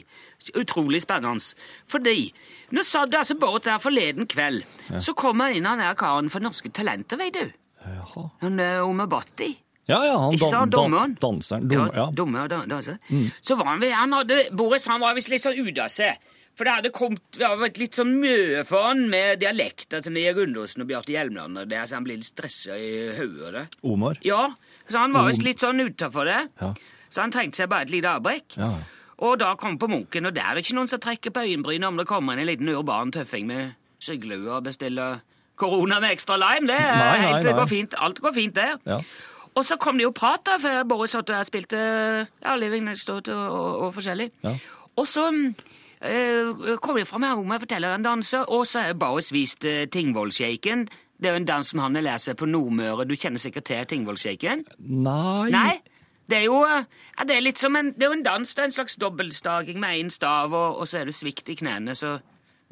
Utrolig 0.59 1.03
spennende. 1.05 1.55
Fordi 1.93 2.33
nå 2.73 2.83
satt 2.89 3.11
det 3.13 3.19
altså 3.21 3.37
Bård 3.39 3.63
der 3.67 3.79
forleden 3.83 4.27
kveld. 4.33 4.65
Så 5.05 5.13
kom 5.15 5.41
han 5.45 5.53
inn, 5.59 5.69
han 5.69 5.83
der 5.85 5.95
karen 6.01 6.31
for 6.33 6.41
Norske 6.41 6.73
Talenter, 6.73 7.21
vet 7.21 7.37
du. 7.37 7.53
Jaha. 7.85 8.25
Han 8.41 8.61
Omer 8.87 9.07
Bhatti. 9.11 9.51
Ja, 9.91 9.99
ja, 10.07 10.17
han 10.23 10.35
Ikke 10.37 10.49
dan, 10.53 10.71
dommeren? 10.71 11.17
danseren. 11.21 11.65
Dommer, 11.69 11.91
ja. 11.99 12.05
dommer, 12.15 12.49
da, 12.49 12.61
danser. 12.71 12.99
Så 13.43 13.57
var 13.59 13.73
han, 13.75 13.81
ved- 13.83 13.93
han 13.99 14.13
hadde, 14.15 14.37
Boris 14.57 14.87
han 14.87 15.01
var 15.03 15.15
visst 15.19 15.29
litt 15.33 15.43
sånn 15.43 15.59
ute 15.59 15.83
av 15.83 15.91
seg. 15.91 16.17
For 16.59 16.69
det 16.69 16.73
hadde 16.77 16.91
kommet 16.93 17.23
det 17.39 17.47
hadde 17.47 17.63
vært 17.63 17.79
litt 17.81 17.97
sånn 17.97 18.11
mye 18.21 18.63
for 18.69 18.85
han 18.91 19.07
med 19.11 19.41
dialekter 19.41 20.03
til 20.05 20.13
Mia 20.13 20.35
Gundersen 20.37 20.83
og 20.85 20.89
Bjarte 20.91 21.15
Hjelmeland. 21.15 21.63
det, 21.71 21.79
Så 21.89 21.95
han 21.97 22.05
ble 22.05 22.19
litt 22.21 22.29
stressa 22.29 22.77
i 22.77 22.91
hodet. 23.17 23.69
Omar. 23.83 24.19
Ja, 24.27 24.51
så 24.91 24.99
han 24.99 25.13
var 25.17 25.29
visst 25.31 25.43
litt 25.47 25.63
sånn 25.65 25.81
utafor 25.81 26.29
det. 26.29 26.41
Ja. 26.61 26.73
Så 27.09 27.21
han 27.25 27.33
trengte 27.33 27.57
seg 27.63 27.71
bare 27.73 27.87
et 27.89 27.91
lite 27.95 28.13
avbrekk. 28.13 28.57
Ja. 28.61 28.73
Og 29.23 29.39
da 29.39 29.55
kom 29.57 29.79
på 29.79 29.89
Munken, 29.89 30.27
og 30.27 30.35
der 30.35 30.43
er 30.51 30.55
det 30.59 30.65
ikke 30.67 30.77
noen 30.77 30.89
som 30.91 31.01
trekker 31.01 31.31
på 31.33 31.45
øyenbrynet 31.47 31.89
om 31.89 31.97
det 32.01 32.07
kommer 32.11 32.37
en 32.37 32.47
liten 32.49 32.69
urban 32.69 33.13
tøffing 33.15 33.47
med 33.47 33.75
skyggelue 34.03 34.51
og 34.57 34.65
bestiller 34.67 35.21
korona 35.57 36.01
med 36.03 36.11
ekstra 36.17 36.37
lime. 36.41 36.67
Det, 36.67 36.75
er 36.81 36.97
Nei, 36.97 37.19
nei, 37.21 37.29
helt, 37.29 37.45
nei. 37.47 37.53
går 37.61 37.69
fint. 37.71 37.95
Alt 38.03 38.19
går 38.25 38.33
fint 38.35 38.55
der. 38.57 38.77
Ja. 38.89 38.99
Og 39.55 39.65
så 39.69 39.77
kom 39.77 39.97
det 40.01 40.05
jo 40.09 40.13
prat, 40.17 40.43
da, 40.49 40.57
for 40.59 40.85
Boris 40.89 41.15
Otto 41.15 41.35
her 41.37 41.45
spilte 41.45 41.79
ja, 41.79 42.57
Living 42.57 42.85
Next 42.89 43.07
Door 43.09 43.21
og, 43.31 43.37
og, 43.53 43.83
og 43.87 43.95
forskjellig. 43.95 44.31
Ja. 44.43 44.57
Og 44.97 45.07
så 45.07 45.29
fra 46.03 47.05
fram 47.07 47.23
her 47.23 47.39
om 47.39 47.55
jeg 47.55 47.63
forteller 47.63 47.95
en 47.95 48.05
danser, 48.05 48.45
og 48.51 48.67
så 48.67 48.89
har 48.89 48.99
Boris 48.99 49.33
vist 49.33 49.65
uh, 49.65 49.85
Tingvollshaken. 49.87 50.89
Det 51.23 51.31
er 51.31 51.37
jo 51.37 51.43
en 51.45 51.47
dans 51.47 51.69
som 51.69 51.79
han 51.79 51.95
har 51.95 52.03
lært 52.03 52.25
seg 52.25 52.37
på 52.37 52.47
Nordmøre. 52.51 53.07
Du 53.07 53.15
kjenner 53.15 53.39
sikkert 53.39 53.69
til 53.71 53.87
Tingvollshaken? 53.87 54.65
Nei. 54.79 55.51
Nei? 55.55 55.79
Det 56.31 56.39
er 56.39 56.47
jo 56.47 56.63
eh, 56.65 56.87
ja, 57.19 57.27
det 57.29 57.37
er 57.37 57.45
litt 57.45 57.61
som 57.61 57.77
en, 57.77 57.93
det 57.95 58.07
er 58.07 58.13
jo 58.13 58.17
en 58.17 58.25
dans, 58.25 58.55
det 58.55 58.63
er 58.63 58.69
en 58.71 58.75
slags 58.75 58.97
dobbeltstaking 58.97 59.81
med 59.83 60.01
én 60.01 60.11
stav, 60.11 60.55
og, 60.55 60.79
og 60.81 60.89
så 60.89 61.03
er 61.03 61.11
det 61.11 61.15
svikt 61.15 61.51
i 61.53 61.57
knærne, 61.59 61.95
så 61.99 62.17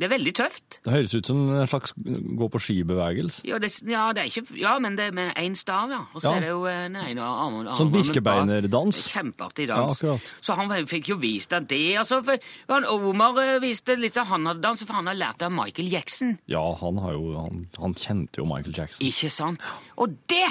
det 0.01 0.07
er 0.09 0.13
veldig 0.17 0.33
tøft. 0.39 0.79
Det 0.87 0.93
høres 0.95 1.13
ut 1.15 1.29
som 1.29 1.41
en 1.53 1.67
slags 1.69 1.93
gå 2.41 2.47
på 2.55 2.61
ski-bevegelse. 2.65 3.43
Ja, 3.45 3.59
ja, 3.91 4.05
det 4.17 4.25
ja, 4.57 4.73
men 4.81 4.97
det 4.97 5.11
er 5.11 5.17
med 5.17 5.35
én 5.37 5.55
stav, 5.59 5.91
ja. 5.93 6.01
Og 6.15 6.23
så 6.25 6.31
Ja. 6.33 6.37
er 6.39 6.41
det 6.41 6.49
jo 6.55 6.63
nei, 6.95 7.13
no, 7.15 7.23
armen 7.29 7.69
armen 7.69 7.77
Sånn 7.77 7.93
birkebeinerdans. 7.93 9.03
Kjempeartig 9.13 9.69
Ja, 9.69 9.77
dans. 9.77 10.01
akkurat. 10.03 10.33
så 10.41 10.57
han 10.57 10.71
fikk 10.87 11.09
jo 11.13 11.17
vist 11.21 11.51
deg 11.51 11.69
det. 11.69 11.97
Altså, 12.01 12.23
for 12.25 12.39
han 12.69 12.85
Omar 12.89 13.39
eh, 13.39 13.59
viste 13.61 13.97
litt 13.99 14.15
sånn 14.15 14.27
han 14.27 14.47
hadde 14.47 14.63
danset, 14.65 14.87
for 14.89 14.95
han 14.95 15.07
har 15.07 15.15
lært 15.21 15.43
av 15.43 15.53
Michael 15.53 15.89
Jackson. 15.93 16.39
Ja, 16.49 16.65
han, 16.81 16.97
har 16.99 17.13
jo, 17.13 17.35
han, 17.37 17.67
han 17.79 17.95
kjente 17.95 18.39
jo 18.41 18.47
Michael 18.47 18.75
Jackson. 18.77 19.07
Ikke 19.07 19.31
sant? 19.31 19.61
Og 19.99 20.17
det 20.31 20.47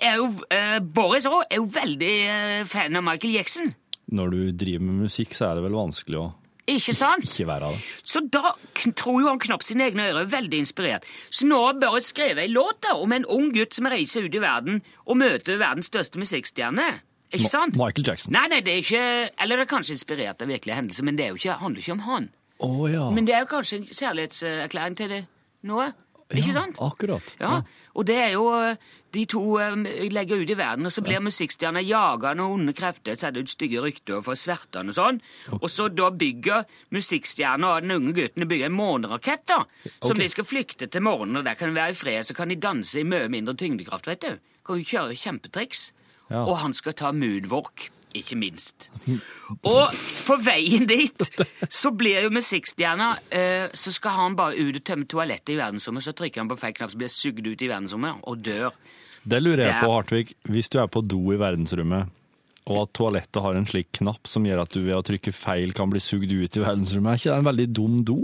er 0.00 0.16
jo 0.16 0.30
eh, 0.50 0.78
Boris 0.80 1.26
òg 1.26 1.42
er 1.50 1.56
jo 1.58 1.66
veldig 1.66 2.12
eh, 2.28 2.64
fan 2.70 2.96
av 2.96 3.02
Michael 3.04 3.34
Jackson. 3.34 3.74
Når 4.14 4.30
du 4.30 4.40
driver 4.52 4.84
med 4.84 5.02
musikk, 5.08 5.32
så 5.34 5.50
er 5.50 5.54
det 5.58 5.64
vel 5.64 5.76
vanskelig 5.76 6.20
å 6.20 6.32
Ikke 6.66 6.94
sant? 6.96 7.24
ikke 7.28 7.46
være 7.46 7.68
det. 7.74 7.80
Så 8.08 8.22
da 8.32 8.54
tror 8.96 9.18
jo 9.20 9.28
han 9.28 9.38
knapt 9.42 9.66
sine 9.68 9.84
egne 9.90 10.06
ører, 10.10 10.28
veldig 10.32 10.62
inspirert. 10.64 11.04
Så 11.30 11.44
nå 11.46 11.58
har 11.60 11.74
Børre 11.82 12.00
skrevet 12.00 12.38
ei 12.46 12.48
låt 12.48 12.80
da, 12.86 12.94
om 12.96 13.12
en 13.12 13.26
ung 13.28 13.50
gutt 13.52 13.74
som 13.76 13.84
reiser 13.92 14.24
ut 14.24 14.34
i 14.34 14.40
verden 14.40 14.80
og 15.04 15.18
møter 15.20 15.58
verdens 15.60 15.90
største 15.92 16.16
musikkstjerne. 16.22 16.86
Ikke 17.34 17.44
Ma- 17.44 17.50
sant? 17.52 17.76
Michael 17.76 18.06
Jackson. 18.06 18.32
Nei, 18.32 18.46
nei, 18.48 18.60
det 18.64 18.72
er 18.72 18.80
ikke 18.84 19.04
Eller 19.42 19.56
det 19.60 19.64
er 19.66 19.70
kanskje 19.74 19.96
inspirert 19.98 20.40
av 20.40 20.48
virkelige 20.48 20.76
hendelser, 20.78 21.04
men 21.04 21.16
det 21.20 21.28
jo 21.32 21.34
ikke, 21.40 21.58
handler 21.60 21.82
ikke 21.84 21.92
om 21.98 22.02
han. 22.08 22.30
Å 22.64 22.88
ja. 22.88 23.10
Men 23.10 23.26
det 23.28 23.34
er 23.34 23.44
jo 23.44 23.50
kanskje 23.50 23.80
en 23.82 23.86
kjærlighetserklæring 23.90 24.96
til 24.96 25.08
det 25.12 25.22
noe. 25.68 25.90
Ikke 26.32 26.48
Ja, 26.48 26.54
sant? 26.62 26.78
Akkurat. 26.80 27.34
Ja, 27.40 27.60
og 27.94 28.06
det 28.08 28.16
er 28.16 28.30
jo 28.38 28.46
De 29.14 29.24
to 29.30 29.42
eh, 29.62 29.74
legger 30.10 30.42
ut 30.42 30.50
i 30.50 30.56
verden, 30.58 30.88
og 30.88 30.94
så 30.94 31.04
blir 31.04 31.22
musikkstjerner 31.22 31.84
jaga 31.86 32.32
av 32.34 32.42
onde 32.44 32.74
krefter, 32.76 33.14
setter 33.18 33.44
ut 33.44 33.52
stygge 33.52 33.82
rykter 33.84 34.18
og 34.18 34.26
får 34.28 34.40
svertene 34.40 34.90
og 34.90 34.98
sånn. 34.98 35.20
Og 35.60 35.68
så 35.70 35.88
da 35.92 36.10
bygger 36.10 36.66
musikkstjerner 36.94 37.76
og 37.76 37.86
den 37.86 37.96
unge 37.98 38.14
gutten 38.16 38.48
bygger 38.50 38.72
en 38.72 38.78
månerakett, 38.78 39.46
da. 39.50 39.62
Som 40.00 40.16
okay. 40.16 40.24
de 40.24 40.30
skal 40.34 40.48
flykte 40.48 40.90
til 40.90 41.04
morgenen, 41.06 41.40
og 41.40 41.46
der 41.46 41.58
kan 41.58 41.70
de 41.70 41.78
være 41.78 41.94
i 41.94 41.98
fred, 41.98 42.26
så 42.26 42.36
kan 42.36 42.50
de 42.50 42.58
danse 42.60 42.98
i 43.00 43.06
mye 43.06 43.30
mindre 43.32 43.56
tyngdekraft, 43.60 44.10
vet 44.10 44.24
du. 44.26 44.56
Kan 44.64 44.80
jo 44.80 44.90
kjøre 44.94 45.18
kjempetriks. 45.20 45.90
Ja. 46.30 46.46
Og 46.46 46.56
han 46.62 46.72
skal 46.76 46.96
ta 46.96 47.12
moonwalk, 47.12 47.90
ikke 48.16 48.38
minst. 48.38 48.88
Og 49.66 49.94
på 50.26 50.36
veien 50.44 50.86
dit 50.88 51.26
så 51.68 51.92
blir 51.94 52.24
jo 52.24 52.30
med 52.32 52.42
musikkstjerna 52.44 53.08
eh, 53.30 53.66
Så 53.76 53.92
skal 53.94 54.16
han 54.18 54.36
bare 54.38 54.58
ut 54.58 54.78
og 54.78 54.84
tømme 54.86 55.08
toalettet 55.10 55.54
i 55.54 55.58
verdensrommet, 55.58 56.04
så 56.06 56.14
trykker 56.16 56.42
han 56.42 56.50
på 56.50 56.58
feil 56.60 56.76
knapp, 56.76 56.92
så 56.92 57.00
blir 57.00 57.10
jeg 57.10 57.16
sugd 57.16 57.48
ut 57.48 57.64
i 57.64 57.70
verdensrommet 57.70 58.28
og 58.28 58.44
dør. 58.44 58.76
Det 59.24 59.40
lurer 59.40 59.64
jeg 59.64 59.80
på, 59.80 59.92
Hartvig. 59.92 60.36
Hvis 60.52 60.68
du 60.72 60.78
er 60.82 60.90
på 60.92 61.00
do 61.04 61.22
i 61.32 61.40
verdensrommet, 61.40 62.12
og 62.64 62.80
at 62.80 62.94
toalettet 62.96 63.42
har 63.44 63.56
en 63.56 63.68
slik 63.68 63.90
knapp 64.00 64.28
som 64.28 64.44
gjør 64.46 64.62
at 64.64 64.72
du 64.72 64.80
ved 64.84 64.96
å 64.96 65.04
trykke 65.04 65.32
feil 65.36 65.74
kan 65.76 65.90
bli 65.92 66.00
sugd 66.00 66.32
ut 66.32 66.56
i 66.56 66.64
verdensrommet, 66.64 67.12
er 67.12 67.20
ikke 67.20 67.32
det 67.32 67.42
en 67.42 67.50
veldig 67.50 67.68
dum 67.76 67.98
do? 68.08 68.18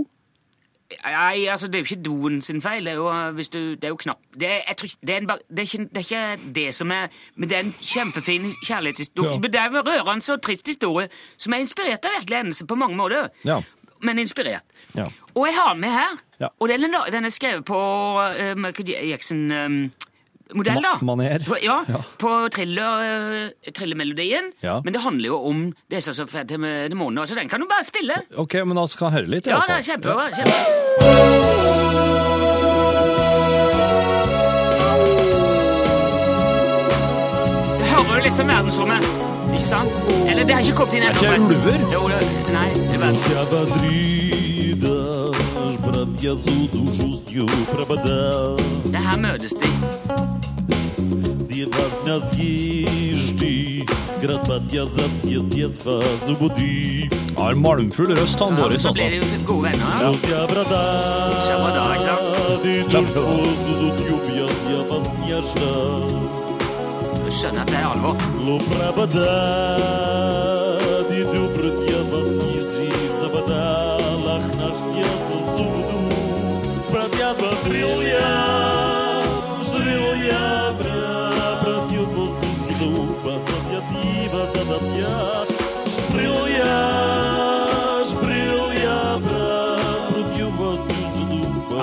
Nei, 1.05 1.47
altså, 1.47 1.67
det 1.67 1.75
er 1.75 1.79
jo 1.79 1.85
ikke 1.85 2.03
doen 2.03 2.41
sin 2.43 2.63
feil. 2.63 2.85
Det 2.85 2.93
er 2.93 2.97
jo, 2.97 3.09
eh, 3.09 3.31
hvis 3.31 3.49
du, 3.49 3.59
det 3.59 3.85
er 3.85 3.89
jo 3.89 3.97
knapp 3.97 4.19
det 4.41 4.49
er, 4.51 4.75
tror, 4.75 4.89
det, 5.07 5.15
er 5.15 5.21
en, 5.21 5.29
det, 5.29 5.59
er 5.59 5.63
ikke, 5.63 5.85
det 5.85 5.97
er 5.97 6.07
ikke 6.07 6.53
det 6.55 6.75
som 6.75 6.91
er 6.91 7.07
Men 7.37 7.51
det 7.51 7.57
er 7.59 7.65
en 7.65 7.75
kjempefin 7.81 8.49
kjærlighetshistorie. 8.67 9.31
Ja. 9.31 9.49
Det 9.49 9.61
er 9.61 9.67
en 9.69 9.89
rørende 9.89 10.35
og 10.35 10.43
trist 10.43 10.67
historie 10.67 11.09
som 11.37 11.55
er 11.55 11.63
inspirert 11.63 12.05
av 12.05 12.19
virkelige 12.19 12.43
hendelser 12.43 12.67
på 12.67 12.75
mange 12.75 12.97
måter. 12.97 13.29
Ja. 13.45 13.61
Men 14.03 14.19
inspirert. 14.19 14.67
Ja. 14.97 15.07
Og 15.35 15.47
jeg 15.47 15.55
har 15.55 15.75
med 15.75 15.95
her. 15.95 16.19
Og 16.59 16.69
den 16.69 16.85
er, 16.85 17.11
den 17.13 17.25
er 17.25 17.29
skrevet 17.29 17.65
på 17.65 17.79
uh, 17.79 18.57
Michael 18.57 19.91
modell, 20.55 20.83
da. 20.85 20.99
Manier. 21.07 21.45
På, 21.47 21.57
ja, 21.63 21.85
ja. 21.89 22.03
på 22.21 22.35
thriller, 22.55 23.05
eh, 23.07 23.73
thrillermelodien. 23.73 24.53
Ja. 24.65 24.81
Men 24.85 24.93
det 24.97 25.03
handler 25.05 25.33
jo 25.33 25.41
om 25.51 25.75
Det 25.91 26.03
som 26.05 26.29
får 26.29 26.49
til 26.51 26.61
med 26.63 26.91
demonene. 26.91 27.27
Så 27.27 27.35
den 27.39 27.49
kan 27.49 27.61
du 27.61 27.67
bare 27.71 27.85
spille. 27.85 28.23
Ok, 28.37 28.55
men 28.65 28.79
altså, 28.79 28.81
da 28.81 28.87
skal 28.97 29.07
jeg 29.07 29.13
høre 29.19 29.31
litt, 29.37 29.47
i 29.47 29.51
ja, 29.51 29.61
det 29.67 29.77
er 29.79 29.83
kjempebra. 29.93 30.31
kjempebra. 30.35 31.71
hører 38.21 38.25
liksom 38.25 38.49
verdensrommet. 38.49 39.05
Ikke 39.53 39.69
sant? 39.69 39.91
Eller 40.31 40.45
det 40.45 40.55
har 40.55 40.61
ikke 40.61 40.77
kommet 40.77 40.95
inn 40.95 41.03
ennå. 41.03 41.21
Det 41.21 41.29
er 41.29 41.35
ikke 41.35 41.47
ulver? 41.55 41.79
Jo, 41.93 42.03
nei, 42.09 42.69
det 42.75 42.95
er 42.95 42.99
verdensrommet. 42.99 43.51
Det 48.93 49.01
her 49.01 49.17
møtes 49.19 49.53
de. 49.53 50.30
De 51.60 51.66
возня 51.66 52.20
съезжи, 52.20 53.86
град 54.22 54.48
под 54.48 54.74
я 54.74 54.86
затъет 54.86 55.50
детства 55.50 56.04
забуди. 56.26 57.10
Har 57.38 57.54
malmfull 57.54 58.16
røst, 58.16 58.40
han 58.40 58.58
Ja, 58.58 58.64
Boris, 58.64 58.82
så 58.82 58.92
blir 58.94 59.04
altså. 59.04 59.20
de 59.20 59.36
jo 59.36 59.46
gode 59.48 59.64
venner. 59.64 59.88
Ja. 60.02 60.08
Друзья, 60.08 60.48
брата, 60.52 60.82
Шабада, 61.48 61.84
ikke 61.96 62.16
de 62.64 62.84
душ 62.92 63.14
позудут 63.14 64.00
юбьят, 64.10 64.58
я 64.72 64.82
вас 64.90 65.06
нежно. 65.28 65.72
Du 67.26 67.32
skjønner 67.32 67.62
at 67.62 67.68
det 67.68 67.76
er 67.76 67.88
alvor. 67.94 68.16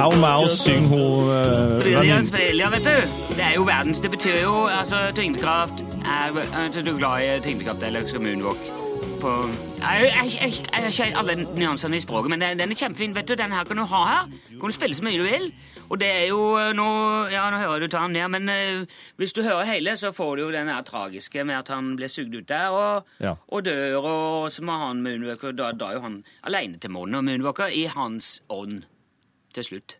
Mau 0.07 0.15
Mau, 0.15 0.47
syng 0.47 0.85
hun 0.87 1.29
eh, 1.35 2.15
Australia, 2.15 2.69
vet 2.69 2.85
du. 2.85 3.33
Det 3.35 3.43
er 3.43 3.53
jo 3.55 3.63
verdens 3.67 3.99
Det 3.99 4.11
betyr 4.11 4.37
jo 4.43 4.53
altså 4.71 5.11
tyngdekraft 5.15 5.81
er, 6.05 6.31
altså, 6.55 6.79
er 6.79 6.85
du 6.85 6.95
glad 6.95 7.23
i 7.23 7.41
tyngdekraft 7.43 7.83
eller 7.83 8.07
skal 8.07 8.23
moonwalk? 8.23 8.61
På, 9.19 9.33
jeg, 9.81 10.13
har 10.13 10.87
ikke 10.87 11.09
alle 11.19 11.35
nyansene 11.57 11.97
i 11.97 11.99
språket, 11.99 12.29
men 12.29 12.41
den, 12.41 12.59
den 12.59 12.71
er 12.71 12.79
kjempefin. 12.79 13.15
vet 13.15 13.27
du, 13.27 13.35
Den 13.35 13.51
her 13.51 13.63
kan 13.67 13.77
du 13.77 13.83
ha 13.83 14.03
her. 14.07 14.31
Kan 14.47 14.69
du 14.71 14.75
spille 14.77 14.95
så 14.95 15.03
mye 15.03 15.19
du 15.19 15.27
vil. 15.27 15.51
Og 15.89 15.99
det 15.99 16.11
er 16.21 16.25
jo 16.29 16.41
eh, 16.55 16.71
Nå, 16.77 16.87
ja, 17.33 17.49
nå 17.51 17.59
hører 17.65 17.83
du 17.83 17.91
ta 17.91 18.05
han 18.07 18.15
ned, 18.15 18.27
men 18.31 18.49
eh, 18.49 18.99
hvis 19.19 19.35
du 19.35 19.43
hører 19.43 19.67
hele, 19.67 19.97
så 19.99 20.15
får 20.15 20.35
du 20.35 20.45
jo 20.47 20.51
den 20.55 20.71
der 20.71 20.87
tragiske 20.87 21.43
med 21.43 21.59
at 21.65 21.75
han 21.75 21.97
blir 21.99 22.07
sugd 22.07 22.35
ut 22.35 22.47
der 22.47 22.69
og, 22.71 23.03
Ja. 23.19 23.35
og 23.47 23.65
dør, 23.67 23.97
og 24.07 24.51
så 24.55 24.63
må 24.63 24.79
han 24.87 25.03
moonwalker. 25.03 25.51
Da, 25.51 25.73
da 25.75 25.91
er 25.91 25.99
jo 25.99 26.05
han 26.07 26.21
aleine 26.47 26.79
til 26.79 26.95
månen 26.95 27.19
og 27.19 27.27
moonwalker 27.27 27.75
i 27.75 27.89
hans 27.91 28.37
ånd 28.47 28.85
til 29.57 29.63
slutt. 29.71 29.97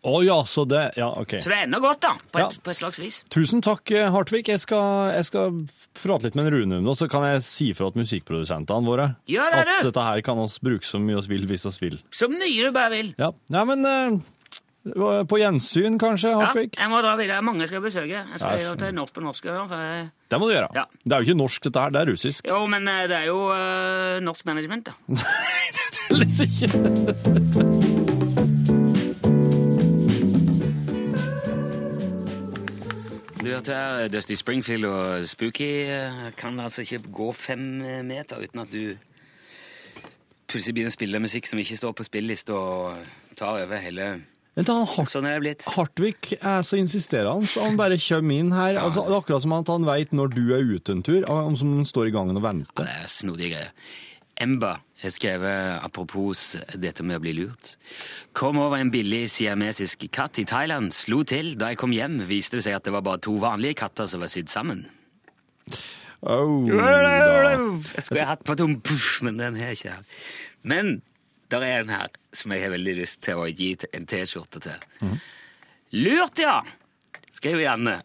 Å 0.00 0.22
ja, 0.24 0.38
så 0.48 0.62
det 0.64 0.94
Ja, 0.96 1.10
OK. 1.20 1.34
Så 1.44 1.50
det 1.52 1.58
ender 1.66 1.76
godt, 1.84 1.98
da, 2.00 2.14
på 2.32 2.38
et, 2.40 2.54
Ja. 2.56 2.60
på 2.64 2.70
et 2.72 2.76
slags 2.78 2.96
vis. 3.02 3.18
Tusen 3.28 3.60
takk, 3.60 3.84
eh, 3.92 4.06
Hartvig. 4.08 4.46
Jeg 4.48 4.56
skal, 4.62 5.10
jeg 5.12 5.26
skal 5.28 5.58
prate 6.00 6.24
litt 6.24 6.34
med 6.40 6.48
Rune 6.54 6.78
nå, 6.80 6.94
så 6.96 7.04
kan 7.10 7.20
jeg 7.28 7.42
si 7.44 7.66
fra 7.76 7.90
til 7.92 8.00
musikkprodusentene 8.06 8.86
våre 8.88 9.10
Gjør 9.28 9.50
det, 9.52 9.58
at 9.60 9.68
du! 9.82 9.90
dette 9.90 10.00
her 10.06 10.22
kan 10.24 10.38
oss 10.40 10.56
bruke 10.58 10.86
så 10.88 10.96
mye 11.02 11.18
oss 11.20 11.28
vil 11.28 11.44
hvis 11.44 11.66
vi 11.68 11.90
vil. 11.90 11.98
Så 12.16 12.30
mye 12.32 12.64
du 12.64 12.72
bare 12.72 12.88
vil. 12.94 13.12
Ja, 13.20 13.28
ja 13.52 13.64
men 13.68 13.84
uh, 13.84 14.16
på 15.28 15.36
gjensyn, 15.36 15.98
kanskje, 16.00 16.32
Ja, 16.32 16.48
jeg 16.56 16.88
må 16.88 17.02
dra 17.04 17.12
videre. 17.20 17.42
Mange 17.44 17.66
skal 17.68 17.84
besøke. 17.84 18.24
Jeg 18.24 18.40
skal 18.40 18.56
jo 18.64 18.72
til 18.80 18.94
norsk 18.96 19.12
på 19.12 19.20
norsk. 19.20 19.44
jeg- 19.44 20.08
Det 20.30 20.38
må 20.40 20.48
du 20.48 20.54
gjøre. 20.56 20.72
Ja. 20.74 20.86
Det 21.04 21.12
er 21.12 21.20
jo 21.20 21.24
ikke 21.28 21.36
norsk, 21.42 21.60
dette 21.68 21.76
her. 21.80 21.90
Det 21.90 22.00
er 22.00 22.06
russisk. 22.14 22.46
Jo, 22.48 22.64
men 22.66 22.88
eh, 22.88 23.04
det 23.06 23.16
er 23.20 23.26
jo 23.28 23.50
uh, 23.52 24.16
norsk 24.24 24.44
management, 24.46 24.84
da. 24.88 24.92
Nei, 25.12 25.68
det 25.76 25.84
Liksom 26.16 26.48
ikke. 26.48 26.68
Du 33.50 33.56
hørte 33.56 33.74
her 33.74 34.06
Dusty 34.12 34.36
Springfield 34.38 34.84
og 34.86 35.24
Spooky 35.26 35.66
eh, 35.90 36.18
kan 36.38 36.54
altså 36.62 36.84
ikke 36.84 37.00
gå 37.10 37.32
fem 37.34 37.80
eh, 37.82 37.96
meter 38.06 38.38
uten 38.44 38.60
at 38.62 38.70
du 38.70 38.92
plutselig 40.46 40.76
begynner 40.76 40.92
å 40.92 40.94
spille 40.94 41.20
musikk 41.24 41.48
som 41.50 41.58
ikke 41.58 41.78
står 41.80 41.96
på 41.98 42.06
spillelista 42.06 42.54
og 42.54 43.00
tar 43.38 43.64
over 43.64 43.82
hele 43.82 44.06
Vent, 44.54 44.70
han 44.70 44.86
Hart 44.92 45.10
Sånn 45.10 45.26
er 45.26 45.34
det 45.34 45.42
blitt. 45.42 45.66
Hartvig 45.74 46.36
er 46.38 46.62
så 46.66 46.78
insisterende, 46.78 47.50
så 47.50 47.64
han 47.66 47.76
bare 47.78 47.98
kommer 48.02 48.38
inn 48.38 48.54
her. 48.54 48.78
Altså, 48.84 49.02
det 49.06 49.14
er 49.16 49.18
akkurat 49.18 49.44
som 49.48 49.56
at 49.58 49.70
han 49.74 49.86
vet 49.86 50.14
når 50.14 50.32
du 50.34 50.42
er 50.54 50.70
ute 50.70 50.94
en 50.94 51.02
tur, 51.06 51.26
om 51.30 51.58
som 51.58 51.74
han 51.74 51.86
står 51.90 52.10
i 52.10 52.14
gangen 52.14 52.38
og 52.38 52.42
Ja, 52.42 52.48
venter. 52.52 52.86
det 52.86 52.96
er 53.02 53.10
snodige 53.10 53.50
greier. 53.56 53.70
Emba 54.40 54.78
har 55.02 55.12
skrevet 55.12 55.82
apropos 55.84 56.56
dette 56.80 57.04
med 57.04 57.18
å 57.18 57.22
bli 57.22 57.34
lurt. 57.36 57.74
Kom 58.32 58.56
over 58.60 58.80
en 58.80 58.92
billig 58.92 59.26
siamesisk 59.34 60.06
katt 60.16 60.40
i 60.40 60.46
Thailand, 60.48 60.94
slo 60.96 61.20
til. 61.28 61.52
Da 61.60 61.72
jeg 61.72 61.80
kom 61.82 61.92
hjem, 61.92 62.22
viste 62.30 62.56
det 62.56 62.64
seg 62.64 62.78
at 62.78 62.88
det 62.88 62.94
var 62.94 63.04
bare 63.04 63.20
to 63.20 63.36
vanlige 63.42 63.82
katter 63.82 64.08
som 64.08 64.24
var 64.24 64.32
sydd 64.32 64.48
sammen. 64.52 64.86
Oh, 66.20 66.64
da. 66.68 66.88
Jeg 67.96 68.06
skulle 68.06 68.26
hatt 68.28 68.44
på 68.44 68.56
tom 68.56 68.78
men 69.24 69.38
den 69.40 69.60
har 69.60 69.70
jeg 69.70 69.78
ikke 69.78 69.94
her. 69.94 70.24
Men 70.62 70.90
der 71.52 71.66
er 71.66 71.84
en 71.84 71.92
her 71.92 72.08
som 72.36 72.52
jeg 72.56 72.64
har 72.64 72.72
veldig 72.74 72.96
lyst 73.00 73.20
til 73.26 73.40
å 73.40 73.48
gi 73.48 73.74
en 73.92 74.08
T-skjorte 74.08 74.60
til. 74.64 74.88
Lurt, 75.96 76.40
ja! 76.40 76.60
Skriver 77.34 77.64
Janne. 77.64 78.00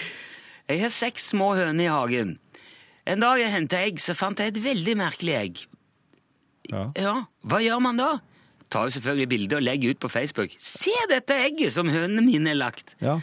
jeg 0.70 0.80
har 0.84 0.92
seks 0.92 1.32
små 1.32 1.52
høner 1.56 1.84
i 1.84 1.92
hagen. 1.92 2.38
En 3.08 3.22
dag 3.22 3.40
jeg 3.40 3.50
henta 3.50 3.80
egg, 3.82 3.98
så 4.02 4.14
fant 4.14 4.38
jeg 4.38 4.52
et 4.52 4.60
veldig 4.62 4.94
merkelig 5.00 5.34
egg. 5.34 5.62
Ja. 6.70 6.84
Ja, 6.94 7.14
hva 7.42 7.58
gjør 7.62 7.80
man 7.82 7.98
da? 7.98 8.10
Tar 8.72 8.86
jo 8.88 8.94
selvfølgelig 8.96 9.28
bilde 9.32 9.58
og 9.58 9.64
legger 9.66 9.92
ut 9.92 10.00
på 10.00 10.10
Facebook. 10.12 10.54
Se 10.62 10.94
dette 11.10 11.36
egget 11.48 11.74
som 11.74 11.90
hønene 11.92 12.22
mine 12.24 12.52
har 12.54 12.60
lagt! 12.60 12.94
Ja. 13.02 13.18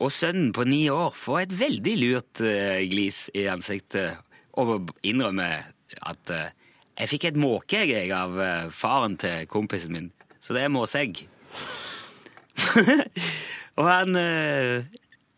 Og 0.00 0.12
sønnen 0.14 0.54
på 0.56 0.64
ni 0.64 0.86
år 0.92 1.12
får 1.16 1.42
et 1.42 1.56
veldig 1.60 1.96
lurt 2.00 2.40
uh, 2.44 2.78
glis 2.88 3.26
i 3.36 3.44
ansiktet 3.52 4.20
og 4.60 4.88
innrømmer 5.04 5.66
at 6.08 6.32
uh, 6.32 6.46
jeg 7.00 7.10
fikk 7.10 7.26
et 7.28 7.40
måkeegg 7.40 7.92
jeg, 7.92 8.08
av 8.14 8.38
uh, 8.38 8.70
faren 8.72 9.18
til 9.20 9.44
kompisen 9.50 9.92
min, 9.96 10.08
så 10.40 10.56
det 10.56 10.64
er 10.64 10.72
måsegg. 10.72 11.20
og 13.80 13.84
han 13.88 14.16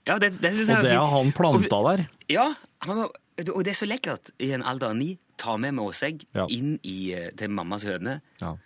Ja, 0.03 0.17
det, 0.19 0.33
det 0.43 0.51
syns 0.57 0.69
jeg 0.69 0.79
Og 0.81 0.87
det 0.87 0.97
har 0.97 1.11
han 1.13 1.31
planta 1.35 1.79
der. 1.87 2.03
Ja, 2.31 2.47
han, 2.87 3.05
og 3.39 3.65
det 3.65 3.73
er 3.73 3.79
så 3.79 3.87
lekkert 3.89 4.31
i 4.39 4.53
en 4.53 4.63
alder 4.63 4.93
av 4.93 4.97
ni. 4.97 5.19
Ta 5.39 5.57
med 5.57 5.75
måsegg 5.75 6.25
Ja. 6.35 6.47
inn 6.51 6.79
i, 6.85 7.13
eh, 7.15 7.31
til 7.37 7.49
mammas 7.51 7.85
høne 7.85 8.21
Ja. 8.41 8.57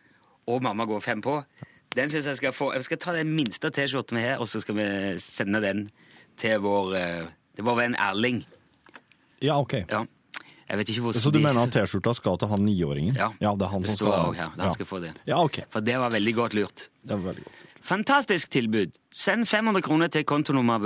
og 0.46 0.62
mamma 0.62 0.84
går 0.84 1.00
fem 1.02 1.22
på. 1.22 1.44
Den 1.94 2.08
synes 2.08 2.26
jeg 2.26 2.36
skal 2.36 2.52
få. 2.52 2.72
Jeg 2.74 2.84
skal 2.84 2.98
ta 2.98 3.12
den 3.12 3.34
minste 3.36 3.70
T-skjorten 3.70 4.16
vi 4.18 4.22
har, 4.22 4.36
og 4.38 4.46
så 4.46 4.60
skal 4.60 4.74
vi 4.74 5.18
sende 5.18 5.60
den 5.62 5.90
til 6.36 6.58
vår, 6.60 6.94
eh, 6.94 7.26
til 7.54 7.64
vår 7.64 7.76
venn 7.76 7.94
Erling. 7.94 8.44
ja, 9.40 9.58
OK. 9.58 9.72
Ja. 9.88 10.04
Jeg 10.68 10.78
vet 10.78 10.88
ikke 10.90 11.00
hvor 11.02 11.12
Så 11.14 11.30
du 11.30 11.38
mener 11.38 11.62
at 11.62 11.70
T-skjorta 11.70 12.12
skal 12.14 12.36
til 12.38 12.48
han 12.48 12.58
niåringen? 12.66 13.14
Ja. 13.14 13.30
ja. 13.40 13.54
det 13.54 13.62
er 13.62 13.68
han 13.70 13.82
Det 13.82 13.90
som 13.96 14.08
skal 14.08 14.34
her. 14.34 14.50
Han 14.58 14.70
skal 14.72 14.86
få 14.86 15.00
det. 15.00 15.14
Ja, 15.26 15.38
OK. 15.42 15.60
For 15.70 15.80
det 15.80 15.96
var 15.96 16.10
veldig 16.10 16.34
godt 16.34 16.54
lurt. 16.54 16.88
Det 17.06 17.14
var 17.14 17.32
veldig 17.32 17.44
godt. 17.44 17.62
Fantastisk 17.82 18.50
tilbud. 18.50 18.92
Send 19.14 19.46
500 19.46 19.80
kroner 19.82 20.08
til 20.08 20.24
kontonummer 20.24 20.80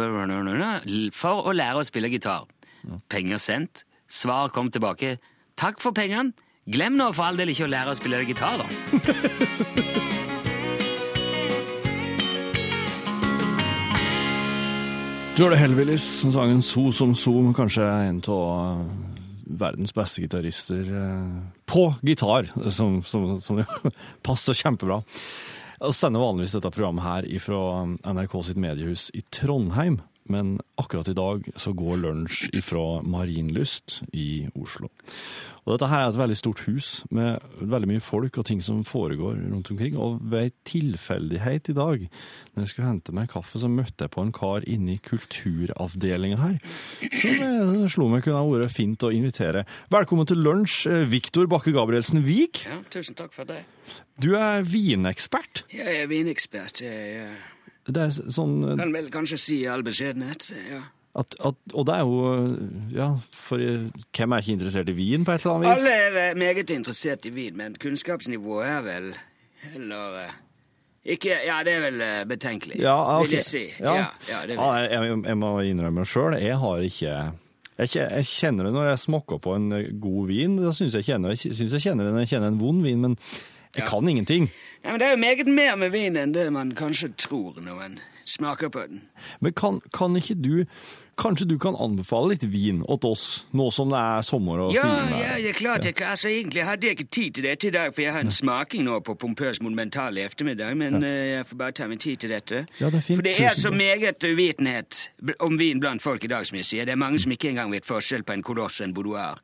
for 1.13 1.43
å 1.49 1.53
lære 1.57 1.81
å 1.81 1.85
spille 1.85 2.11
gitar. 2.11 2.45
Penger 3.09 3.39
sendt. 3.39 3.85
Svar 4.11 4.51
kom 4.55 4.71
tilbake. 4.71 5.19
Takk 5.61 5.81
for 5.83 5.93
pengene. 5.97 6.33
Glem 6.71 6.97
nå 6.99 7.11
for 7.17 7.27
all 7.27 7.39
del 7.41 7.51
ikke 7.53 7.67
å 7.67 7.73
lære 7.73 7.95
å 7.95 7.99
spille 7.99 8.25
gitar, 8.29 8.61
da. 8.61 8.67
George 15.41 15.57
Hellbillies 15.57 16.05
som 16.21 16.33
sang 16.35 16.51
en 16.53 16.61
So 16.61 16.91
som 16.93 17.15
So, 17.17 17.33
kanskje 17.57 17.87
en 17.87 18.19
av 18.29 18.83
verdens 19.61 19.95
beste 19.97 20.21
gitarister 20.21 20.85
eh, 20.85 21.39
på 21.65 21.87
gitar, 22.05 22.51
som, 22.69 22.99
som, 23.03 23.39
som 23.41 23.63
passer 24.27 24.59
kjempebra. 24.59 25.01
Jeg 25.81 25.97
sender 25.97 26.21
vanligvis 26.21 26.53
dette 26.59 26.73
programmet 26.75 27.07
her 27.07 27.29
fra 27.41 27.63
NRK 27.89 28.37
sitt 28.51 28.61
mediehus 28.61 29.09
i 29.17 29.25
Trondheim, 29.33 30.03
men 30.31 30.55
akkurat 30.81 31.09
i 31.11 31.17
dag 31.19 31.45
så 31.61 31.73
går 31.77 32.01
lunsj 32.05 32.49
ifra 32.57 33.01
Marienlyst 33.03 34.01
i 34.17 34.47
Oslo. 34.57 34.89
Og 35.67 35.75
dette 35.75 35.89
her 35.91 36.07
er 36.07 36.09
et 36.15 36.17
veldig 36.19 36.37
stort 36.41 36.63
hus 36.65 36.87
med 37.15 37.43
veldig 37.61 37.89
mye 37.91 38.01
folk 38.03 38.39
og 38.41 38.47
ting 38.49 38.63
som 38.65 38.81
foregår 38.89 39.37
rundt 39.53 39.69
omkring. 39.71 39.99
Og 40.01 40.17
ved 40.33 40.47
en 40.49 40.55
tilfeldighet 40.67 41.69
i 41.69 41.75
dag, 41.77 42.07
når 42.55 42.65
jeg 42.65 42.71
skulle 42.73 42.89
hente 42.89 43.13
meg 43.15 43.29
kaffe, 43.31 43.61
så 43.61 43.69
møtte 43.71 44.07
jeg 44.07 44.15
på 44.15 44.25
en 44.25 44.33
kar 44.35 44.65
inne 44.67 44.95
i 44.97 45.03
kulturavdelinga 45.05 46.39
her. 46.41 46.57
Som 47.13 47.31
jeg- 47.37 47.69
som 47.75 47.89
slo 47.89 48.09
meg 48.09 48.25
kunne 48.25 48.37
ha 48.41 48.45
vært 48.49 48.73
fint 48.73 48.99
å 49.05 49.13
invitere. 49.13 49.67
Velkommen 49.91 50.27
til 50.27 50.39
lunsj, 50.39 50.87
eh, 50.91 51.05
Viktor 51.05 51.47
Bakke 51.47 51.73
Gabrielsen 51.73 52.23
Vik. 52.25 52.65
Ja, 52.67 52.81
tusen 52.91 53.15
takk 53.15 53.33
for 53.33 53.45
det. 53.45 53.65
Du 54.19 54.35
er 54.37 54.63
vinekspert. 54.63 55.65
Jeg 55.71 56.03
er 56.03 56.07
vinekspert. 56.07 56.81
Jeg 56.81 57.21
eh, 57.21 57.37
Det 57.89 58.03
er 58.03 58.11
sånn 58.33 58.59
eh, 58.69 58.77
kan 58.79 58.93
vel 58.93 59.09
kanskje 59.11 59.39
si 59.41 59.61
i 59.65 59.69
all 59.73 59.83
beskjedenhet. 59.87 60.51
Ja. 60.71 60.83
at, 61.19 61.35
at, 61.41 61.57
Og 61.75 61.87
det 61.89 61.95
er 61.95 62.05
jo 62.05 62.21
Ja, 62.95 63.09
for 63.35 63.59
eh, 63.59 63.89
hvem 64.15 64.33
er 64.37 64.45
ikke 64.45 64.53
interessert 64.59 64.89
i 64.93 64.95
vin 64.99 65.25
på 65.27 65.33
et 65.35 65.43
eller 65.47 65.57
annet 65.57 65.71
vis? 65.73 65.87
Alle 65.87 65.97
er 66.05 66.21
eh, 66.31 66.37
meget 66.39 66.71
interessert 66.71 67.27
i 67.27 67.33
vin, 67.35 67.57
men 67.57 67.75
kunnskapsnivået 67.81 68.69
er 68.69 68.83
vel 68.87 69.09
Eller 69.75 70.19
eh, 70.27 70.37
Ikke 71.17 71.35
Ja, 71.47 71.63
det 71.65 71.73
er 71.79 71.85
vel 71.89 72.01
eh, 72.05 72.25
betenkelig, 72.29 72.79
Ja, 72.85 72.95
okay. 73.19 73.27
vil 73.31 73.39
jeg 73.41 73.45
si. 73.49 73.65
Ja. 73.81 73.95
Ja, 74.29 74.43
vil 74.47 74.55
Ja, 74.61 74.73
jeg. 74.85 75.23
jeg, 75.27 75.37
må 75.41 75.55
innrømme 75.65 76.05
sjøl, 76.05 76.37
jeg 76.39 76.59
har 76.61 76.79
ikke 76.85 77.15
jeg, 77.81 77.89
jeg 77.97 78.25
kjenner 78.29 78.67
det 78.69 78.75
når 78.75 78.91
jeg 78.91 78.99
smaker 79.07 79.39
på 79.41 79.55
en 79.57 79.71
eh, 79.73 79.87
god 80.05 80.27
vin. 80.29 80.59
Da 80.61 80.69
syns 80.77 80.93
jeg, 80.99 81.07
kjenner- 81.09 81.33
jeg 81.33 81.55
syns 81.57 81.73
jeg 81.73 81.81
kjenner 81.87 82.05
det 82.05 82.13
når 82.13 82.27
jeg 82.27 82.35
kjenner 82.35 82.53
en 82.53 82.59
vond 82.61 82.83
vin, 82.85 83.01
men 83.01 83.15
jeg 83.77 83.85
Ja. 83.85 83.87
kan 83.91 84.09
ingenting. 84.09 84.51
Ja, 84.85 84.91
men 84.93 85.01
Det 85.01 85.07
er 85.07 85.11
jo 85.11 85.17
meget 85.17 85.47
mer 85.47 85.77
med 85.77 85.91
vin 85.93 86.17
enn 86.17 86.33
det 86.35 86.53
man 86.53 86.73
kanskje 86.75 87.13
tror 87.17 87.55
når 87.61 87.75
man 87.79 87.99
smaker 88.25 88.69
på 88.69 88.81
den. 88.89 89.03
Men 89.41 89.53
kan, 89.53 89.81
kan 89.93 90.17
ikke 90.17 90.35
du 90.43 90.65
Kanskje 91.21 91.45
du 91.45 91.59
kan 91.59 91.75
anbefale 91.77 92.29
litt 92.33 92.45
vin 92.49 92.79
åt 92.89 93.05
oss, 93.05 93.45
nå 93.53 93.67
som 93.71 93.91
det 93.91 93.99
er 93.99 94.23
sommer 94.25 94.59
og 94.59 94.73
Ja, 94.73 94.83
fin 94.83 95.19
ja, 95.21 95.35
det 95.37 95.49
er 95.51 95.53
klart. 95.53 95.85
Jeg, 95.85 96.01
altså, 96.01 96.29
egentlig 96.29 96.65
hadde 96.65 96.87
jeg 96.87 96.97
ikke 96.99 97.11
tid 97.11 97.35
til 97.35 97.45
dette 97.45 97.67
i 97.69 97.71
dag, 97.71 97.93
for 97.95 98.01
jeg 98.01 98.13
har 98.13 98.21
en 98.25 98.31
smaking 98.31 98.85
nå 98.87 99.01
på 99.05 99.15
Pompøs 99.21 99.61
monumental 99.61 100.17
i 100.17 100.23
ettermiddag, 100.25 100.73
men 100.77 101.03
eh, 101.05 101.37
jeg 101.37 101.47
får 101.47 101.57
bare 101.61 101.73
ta 101.73 101.87
meg 101.89 102.01
tid 102.01 102.17
til 102.17 102.31
dette. 102.33 102.63
Ja, 102.81 102.87
det 102.89 102.95
er 102.95 103.05
fint. 103.05 103.19
For 103.19 103.23
det 103.23 103.37
er 103.41 103.55
så 103.55 103.71
meget 103.71 104.25
uvitenhet 104.25 105.11
om 105.41 105.59
vin 105.59 105.81
blant 105.81 106.01
folk 106.03 106.25
i 106.25 106.27
dag, 106.33 106.47
som 106.47 106.57
jeg 106.57 106.65
sier. 106.65 106.85
Det 106.89 106.93
er 106.93 106.97
mange 106.97 107.19
som 107.19 107.31
ikke 107.33 107.51
engang 107.53 107.71
vet 107.71 107.85
forskjell 107.85 108.23
på 108.25 108.33
en 108.33 108.43
koloss 108.43 108.81
og 108.81 108.89
en 108.89 108.95
boudoir. 108.95 109.43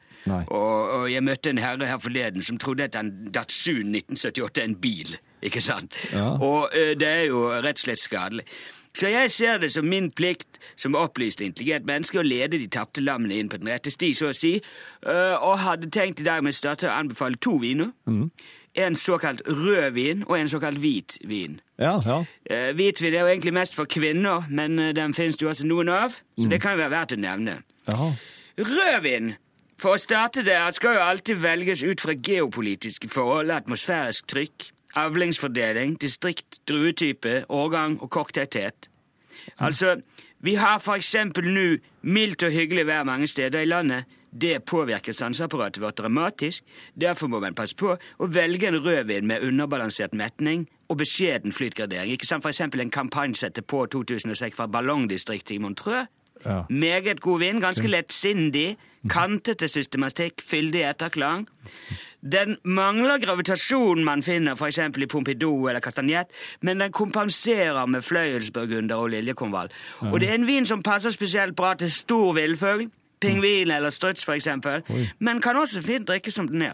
Og, 0.49 0.91
og 0.91 1.13
jeg 1.13 1.23
møtte 1.25 1.51
en 1.51 1.59
herre 1.63 1.87
her 1.87 1.99
forleden 2.03 2.43
som 2.43 2.59
trodde 2.59 2.85
at 2.89 2.97
en 2.99 3.13
Datsun 3.35 3.95
1978 3.95 4.59
er 4.63 4.65
en 4.71 4.77
bil, 4.81 5.17
ikke 5.47 5.61
sant? 5.65 5.95
Ja. 6.13 6.33
Og 6.43 6.69
ø, 6.75 6.89
det 6.99 7.09
er 7.09 7.25
jo 7.31 7.47
rett 7.53 7.79
og 7.79 7.85
slett 7.87 8.03
skadelig. 8.03 8.47
Så 8.97 9.11
jeg 9.13 9.31
ser 9.31 9.59
det 9.61 9.69
som 9.75 9.85
min 9.85 10.07
plikt 10.11 10.57
som 10.81 10.95
opplyst 10.97 11.43
og 11.43 11.51
intelligent 11.51 11.85
menneske 11.87 12.17
å 12.17 12.25
lede 12.25 12.57
de 12.57 12.69
tapte 12.73 13.03
lammene 13.05 13.37
inn 13.37 13.51
på 13.53 13.59
den 13.61 13.69
rette 13.69 13.93
sti, 13.93 14.15
så 14.17 14.31
å 14.31 14.37
si, 14.37 14.55
eh, 14.57 15.35
og 15.37 15.59
hadde 15.61 15.91
tenkt 15.93 16.23
i 16.23 16.25
dag 16.25 16.41
med 16.43 16.57
å 16.57 16.73
å 16.73 16.95
anbefale 16.95 17.37
to 17.37 17.59
viner. 17.61 17.93
En 18.77 18.97
såkalt 18.97 19.41
rød 19.49 19.93
vin 19.97 20.25
og 20.27 20.39
en 20.39 20.49
såkalt 20.49 20.81
hvit 20.81 21.19
vin. 21.29 21.61
Ja, 21.81 21.95
ja. 22.05 22.23
Eh, 22.49 22.73
Hvitvin 22.77 23.15
er 23.15 23.21
jo 23.25 23.31
egentlig 23.35 23.53
mest 23.57 23.75
for 23.77 23.85
kvinner, 23.85 24.49
men 24.51 24.79
eh, 24.79 24.93
den 24.97 25.15
finnes 25.17 25.37
det 25.37 25.45
jo 25.45 25.53
også 25.53 25.69
noen 25.69 25.89
av, 25.93 26.17
så 26.37 26.49
det 26.49 26.61
kan 26.65 26.77
jo 26.77 26.83
være 26.85 26.93
verdt 26.97 27.15
å 27.17 27.21
nevne. 27.21 27.59
Jaha. 27.89 28.11
Rødvin 28.57 29.35
For 29.77 29.97
å 29.97 30.01
starte 30.01 30.41
der 30.45 30.71
skal 30.73 30.97
jo 30.97 31.05
alltid 31.05 31.43
velges 31.43 31.83
ut 31.85 32.01
fra 32.01 32.15
geopolitiske 32.17 33.11
forhold, 33.13 33.51
atmosfærisk 33.53 34.29
trykk, 34.33 34.71
avlingsfordeling, 34.97 35.99
distrikt, 36.01 36.63
druetype, 36.69 37.43
årgang 37.53 37.99
og 38.01 38.11
kokktetthet. 38.11 38.89
Altså, 39.61 39.99
vi 40.41 40.55
har 40.55 40.79
for 40.79 40.97
eksempel 40.97 41.49
nå 41.53 41.67
mildt 42.03 42.47
og 42.49 42.57
hyggelig 42.57 42.87
vær 42.89 43.05
mange 43.05 43.29
steder 43.29 43.61
i 43.61 43.69
landet. 43.69 44.09
Det 44.33 44.65
påvirker 44.65 45.13
sanseapparatet 45.13 45.83
vårt 45.83 45.99
dramatisk. 45.99 46.65
Derfor 47.01 47.29
må 47.29 47.41
man 47.41 47.55
passe 47.55 47.77
på 47.77 47.95
å 47.97 48.29
velge 48.33 48.69
en 48.69 48.81
rødvin 48.81 49.29
med 49.29 49.45
underbalansert 49.45 50.17
metning 50.17 50.67
og 50.89 50.99
beskjeden 51.01 51.53
flytgradering. 51.53 52.13
Ikke 52.13 52.29
sant? 52.29 52.45
For 52.45 52.53
eksempel 52.53 52.81
en 52.81 52.93
kampanjesette 52.93 53.63
på 53.63 53.87
2006 53.93 54.57
fra 54.57 54.69
Ballongdistriktet 54.73 55.57
i 55.57 55.63
Montreux. 55.63 56.09
Ja. 56.45 56.63
Meget 56.71 57.21
god 57.21 57.41
vin, 57.41 57.61
ganske 57.61 57.89
lettsindig, 57.89 58.77
kantete 59.11 59.69
systematikk, 59.69 60.43
fyldig 60.43 60.83
etterklang. 60.91 61.47
Den 62.33 62.57
mangler 62.65 63.19
gravitasjonen 63.23 64.05
man 64.05 64.23
finner 64.23 64.59
eksempel 64.67 65.03
i 65.03 65.07
Pompidou 65.07 65.69
eller 65.69 65.81
Castagnette, 65.81 66.35
men 66.61 66.81
den 66.81 66.93
kompenserer 66.93 67.87
med 67.87 68.03
fløyelsburgunder 68.03 68.97
og 68.97 69.11
liljekonvall. 69.11 69.71
Og 70.01 70.21
det 70.21 70.31
er 70.31 70.35
en 70.35 70.47
vin 70.47 70.67
som 70.67 70.83
passer 70.83 71.11
spesielt 71.11 71.57
bra 71.57 71.75
til 71.75 71.91
stor 71.91 72.33
villfugl, 72.35 72.91
pingvin 73.21 73.71
eller 73.71 73.91
struts 73.91 74.29
eksempel, 74.29 74.83
men 75.19 75.41
kan 75.41 75.57
også 75.57 75.83
fint 75.83 76.09
drikkes 76.09 76.35
som 76.35 76.49
den 76.49 76.63
er. 76.63 76.73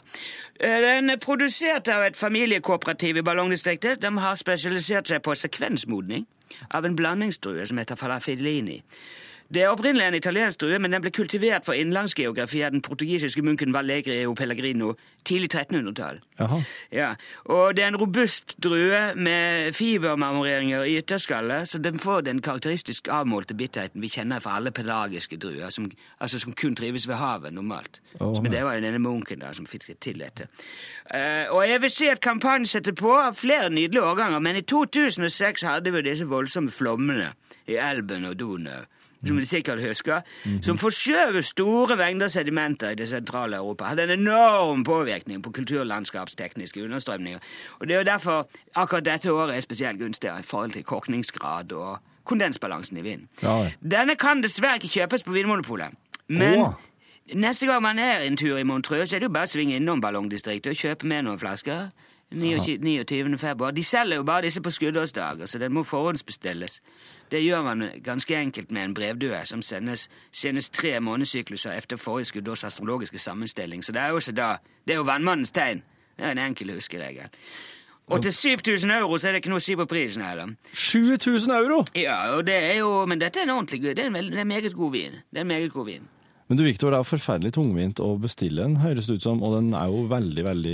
Eh, 0.60 0.80
Den 0.80 1.10
er 1.10 1.16
produsert 1.16 1.88
av 1.88 2.02
et 2.02 2.16
familiekooperativ 2.16 3.16
i 3.16 3.22
Ballongdistriktet. 3.22 4.02
De 4.02 4.18
har 4.18 4.34
spesialisert 4.34 5.08
seg 5.08 5.22
på 5.22 5.34
sekvensmodning 5.34 6.26
av 6.70 6.84
en 6.84 6.96
blandingsdrue 6.96 7.66
som 7.66 7.78
heter 7.78 7.96
falafellini. 7.96 8.82
Det 9.52 9.60
er 9.62 9.68
opprinnelig 9.68 10.06
en 10.06 10.14
italiensk 10.16 10.62
drue, 10.62 10.78
men 10.80 10.94
den 10.94 11.02
ble 11.04 11.10
kultivert 11.12 11.66
for 11.66 11.76
innlandsgeografi 11.76 12.62
av 12.64 12.72
den 12.72 12.80
portugisiske 12.84 13.42
munken 13.44 13.74
Vallegreo 13.74 14.32
Pellegrino 14.38 14.94
tidlig 15.28 15.50
1300-tall. 15.52 16.20
Jaha. 16.38 16.60
Ja, 16.92 17.10
og 17.52 17.76
det 17.76 17.84
er 17.84 17.92
en 17.92 17.98
robust 18.00 18.56
drue 18.64 19.02
med 19.14 19.76
fibermarmoreringer 19.76 20.86
i 20.88 20.96
ytterskallet, 21.02 21.68
så 21.68 21.80
den 21.84 22.00
får 22.00 22.24
den 22.30 22.40
karakteristisk 22.42 23.10
avmålte 23.12 23.54
bitterheten 23.58 24.00
vi 24.00 24.08
kjenner 24.14 24.40
fra 24.40 24.56
alle 24.56 24.72
pelagiske 24.72 25.36
druer, 25.36 25.68
som, 25.70 25.90
altså 26.18 26.40
som 26.40 26.56
kun 26.56 26.78
trives 26.78 27.04
ved 27.08 27.20
havet 27.20 27.52
normalt. 27.52 28.00
Å, 28.20 28.32
men 28.40 28.48
det 28.54 28.64
var 28.64 28.78
jo 28.78 28.86
denne 28.86 29.02
munken 29.04 29.44
da 29.44 29.52
som 29.52 29.68
fikk 29.68 29.90
til 30.00 30.24
dette. 30.24 30.48
Uh, 31.12 31.52
og 31.52 31.66
jeg 31.68 31.84
vil 31.84 31.92
si 31.92 32.08
at 32.08 32.24
kampanjen 32.24 32.70
setter 32.70 32.96
på 32.96 33.12
av 33.18 33.36
flere 33.36 33.68
nydelige 33.68 34.08
årganger, 34.14 34.40
men 34.40 34.62
i 34.62 34.64
2006 34.64 35.68
hadde 35.68 35.92
vi 35.92 36.04
disse 36.08 36.24
voldsomme 36.30 36.72
flommene 36.72 37.34
i 37.68 37.76
Elben 37.76 38.24
og 38.24 38.40
Donau 38.40 38.80
som 39.26 39.36
du 39.36 39.46
sikkert 39.46 39.82
husker, 39.82 40.20
som 40.62 40.78
forskjøver 40.78 41.40
store 41.46 41.96
mengder 41.96 42.28
sedimenter 42.28 42.90
i 42.90 42.98
det 42.98 43.08
sentrale 43.08 43.56
Europa. 43.56 43.84
Hadde 43.84 44.06
en 44.08 44.20
enorm 44.20 44.84
påvirkning 44.84 45.42
på 45.42 45.52
kulturlandskapstekniske 45.52 46.84
understrømninger. 46.84 47.40
Og 47.80 47.88
Det 47.88 47.94
er 47.94 47.98
jo 47.98 48.04
derfor 48.04 48.48
akkurat 48.74 49.04
dette 49.04 49.32
året 49.32 49.56
er 49.56 49.60
spesielt 49.60 49.98
gunstig 49.98 50.30
i 50.30 50.42
forhold 50.42 50.70
til 50.70 50.84
kokningsgrad 50.84 51.72
og 51.72 51.98
kondensbalansen 52.24 52.96
i 52.96 53.02
vinen. 53.02 53.28
Ja. 53.42 53.70
Denne 53.82 54.16
kan 54.16 54.42
dessverre 54.42 54.74
ikke 54.74 54.88
kjøpes 54.88 55.22
på 55.22 55.32
Vinmonopolet, 55.32 55.94
men 56.28 56.60
oh. 56.60 56.72
neste 57.34 57.66
gang 57.66 57.82
man 57.82 57.98
er 57.98 58.18
en 58.26 58.36
tur 58.36 58.58
i 58.58 58.62
Montreux, 58.62 59.08
så 59.08 59.16
er 59.16 59.20
det 59.20 59.30
jo 59.30 59.34
bare 59.34 59.50
å 59.50 59.52
svinge 59.52 59.76
innom 59.76 60.00
Ballongdistriktet 60.00 60.70
og 60.70 60.76
kjøpe 60.78 61.06
med 61.06 61.26
noen 61.26 61.38
flasker. 61.42 61.90
29. 62.34 62.78
29. 63.04 63.38
februar. 63.38 63.70
De 63.70 63.84
selger 63.84 64.16
jo 64.16 64.22
bare 64.22 64.42
disse 64.42 64.60
på 64.62 64.70
skuddårsdager, 64.70 65.46
så 65.46 65.58
den 65.58 65.72
må 65.72 65.82
forhåndsbestilles. 65.82 66.80
Det 67.30 67.40
gjør 67.44 67.62
man 67.62 67.84
ganske 68.04 68.36
enkelt 68.36 68.70
med 68.70 68.84
en 68.84 68.94
brevdue 68.94 69.38
som 69.44 69.62
sendes 69.62 70.08
senest 70.32 70.74
tre 70.74 71.00
månedssykluser 71.00 71.72
etter 71.72 71.96
forrige 71.96 72.24
skuddårs 72.24 72.64
astrologiske 72.64 73.18
sammenstilling. 73.18 73.84
Så 73.84 73.92
det 73.92 74.00
er 74.02 74.08
jo 74.08 74.18
da 74.36 74.56
Det 74.86 74.92
er 74.92 74.96
jo 74.96 75.02
vannmannens 75.02 75.52
tegn. 75.52 75.82
Det 76.18 76.24
er 76.26 76.30
en 76.30 76.38
enkel 76.38 76.72
huskeregel. 76.74 77.28
Og 78.06 78.22
til 78.22 78.32
7000 78.32 78.90
euro 78.90 79.16
så 79.18 79.28
er 79.28 79.32
det 79.32 79.36
ikke 79.44 79.48
noe 79.50 79.60
å 79.62 79.64
si 79.64 79.76
på 79.78 79.84
prisen 79.88 80.22
heller. 80.22 80.50
7000 80.74 81.52
euro! 81.54 81.84
Ja, 81.96 82.34
og 82.36 82.46
det 82.46 82.54
er 82.54 82.74
jo, 82.82 83.06
Men 83.06 83.20
dette 83.20 83.38
er 83.40 83.42
en 83.42 83.50
ordentlig 83.50 83.80
god, 83.82 83.94
det 83.94 83.98
er 84.04 84.06
en, 84.06 84.14
veld- 84.14 84.30
det 84.30 84.36
er 84.38 84.40
en 84.40 84.48
meget 84.48 84.74
god 84.74 84.92
vin. 84.92 85.12
Det 85.30 85.38
er 85.38 85.40
en 85.40 85.46
meget 85.46 85.72
god 85.72 85.86
vin. 85.86 86.08
Men 86.52 86.58
du, 86.58 86.66
Victor, 86.66 86.92
det 86.92 86.98
er 87.00 87.06
forferdelig 87.08 87.50
tungvint 87.56 88.00
å 88.04 88.10
bestille 88.20 88.66
en, 88.66 88.74
høres 88.82 89.06
det 89.08 89.14
ut 89.16 89.24
som, 89.24 89.38
og 89.40 89.54
den 89.54 89.70
er 89.72 89.88
jo 89.88 90.02
veldig, 90.10 90.42
veldig 90.44 90.72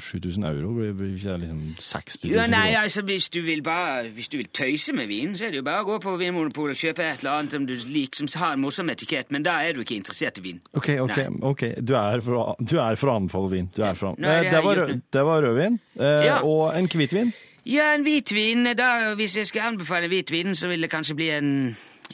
7000 0.00 0.46
euro, 0.48 0.70
blir 0.72 1.10
ikke 1.18 1.34
det 1.34 1.42
liksom 1.42 1.58
60 1.84 2.22
000 2.30 2.32
Ja, 2.38 2.46
nei, 2.48 2.70
altså, 2.80 3.02
hvis 3.04 3.26
du 3.34 3.42
vil 3.44 3.60
bare 3.66 4.06
Hvis 4.16 4.30
du 4.32 4.38
vil 4.38 4.48
tøyse 4.56 4.94
med 4.96 5.10
vin, 5.10 5.34
så 5.36 5.44
er 5.44 5.52
det 5.52 5.60
jo 5.60 5.66
bare 5.66 5.82
å 5.84 5.88
gå 5.90 5.98
på 6.06 6.14
Vinmonopolet 6.22 6.78
og 6.78 6.80
kjøpe 6.80 7.04
et 7.04 7.20
eller 7.20 7.42
annet 7.42 7.58
som 7.58 7.66
du 7.68 7.74
liker, 7.76 8.22
som 8.22 8.40
har 8.40 8.56
en 8.56 8.64
morsom 8.64 8.88
etikett, 8.94 9.28
men 9.36 9.44
da 9.44 9.58
er 9.68 9.76
du 9.76 9.82
ikke 9.84 9.98
interessert 9.98 10.40
i 10.40 10.46
vin. 10.48 10.64
Ok, 10.72 10.88
ok, 11.04 11.14
Nei. 11.20 11.28
ok. 11.52 11.66
Du 11.84 11.94
er 12.00 12.24
for, 12.24 12.56
du 12.64 12.74
er 12.80 12.96
for 12.96 13.12
å 13.12 13.18
anbefale 13.20 13.52
vin. 13.52 13.70
Du 13.76 13.84
er 13.84 14.00
for 14.00 14.14
å, 14.14 14.16
det 14.16 14.32
Eh, 14.38 14.48
det, 14.48 14.64
var, 14.64 14.82
det 15.12 15.28
var 15.28 15.44
rødvin, 15.44 15.78
eh, 16.00 16.24
Ja. 16.30 16.40
og 16.40 16.72
en 16.72 16.88
hvitvin. 16.88 17.36
Ja, 17.68 17.92
en 17.92 18.08
hvitvin 18.08 18.64
da, 18.80 19.12
Hvis 19.20 19.36
jeg 19.36 19.52
skal 19.52 19.74
anbefale 19.74 20.08
hvitvin, 20.08 20.56
så 20.56 20.72
vil 20.72 20.80
det 20.80 20.88
kanskje 20.96 21.20
bli 21.20 21.30
en 21.36 21.52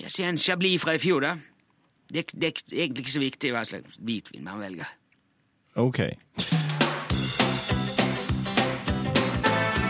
jeg 0.00 0.10
sier 0.10 0.26
en 0.26 0.38
Chablis 0.40 0.82
fra 0.82 0.96
i 0.96 0.98
fjor, 0.98 1.22
da. 1.22 1.36
Det, 2.14 2.28
det 2.32 2.46
er 2.46 2.60
egentlig 2.84 3.02
ikke 3.04 3.12
så 3.16 3.22
viktig 3.24 3.50
hva 3.56 3.64
slags 3.66 3.96
hvitvin 3.98 4.44
man 4.46 4.60
velger. 4.62 4.86
Ok. 5.82 5.98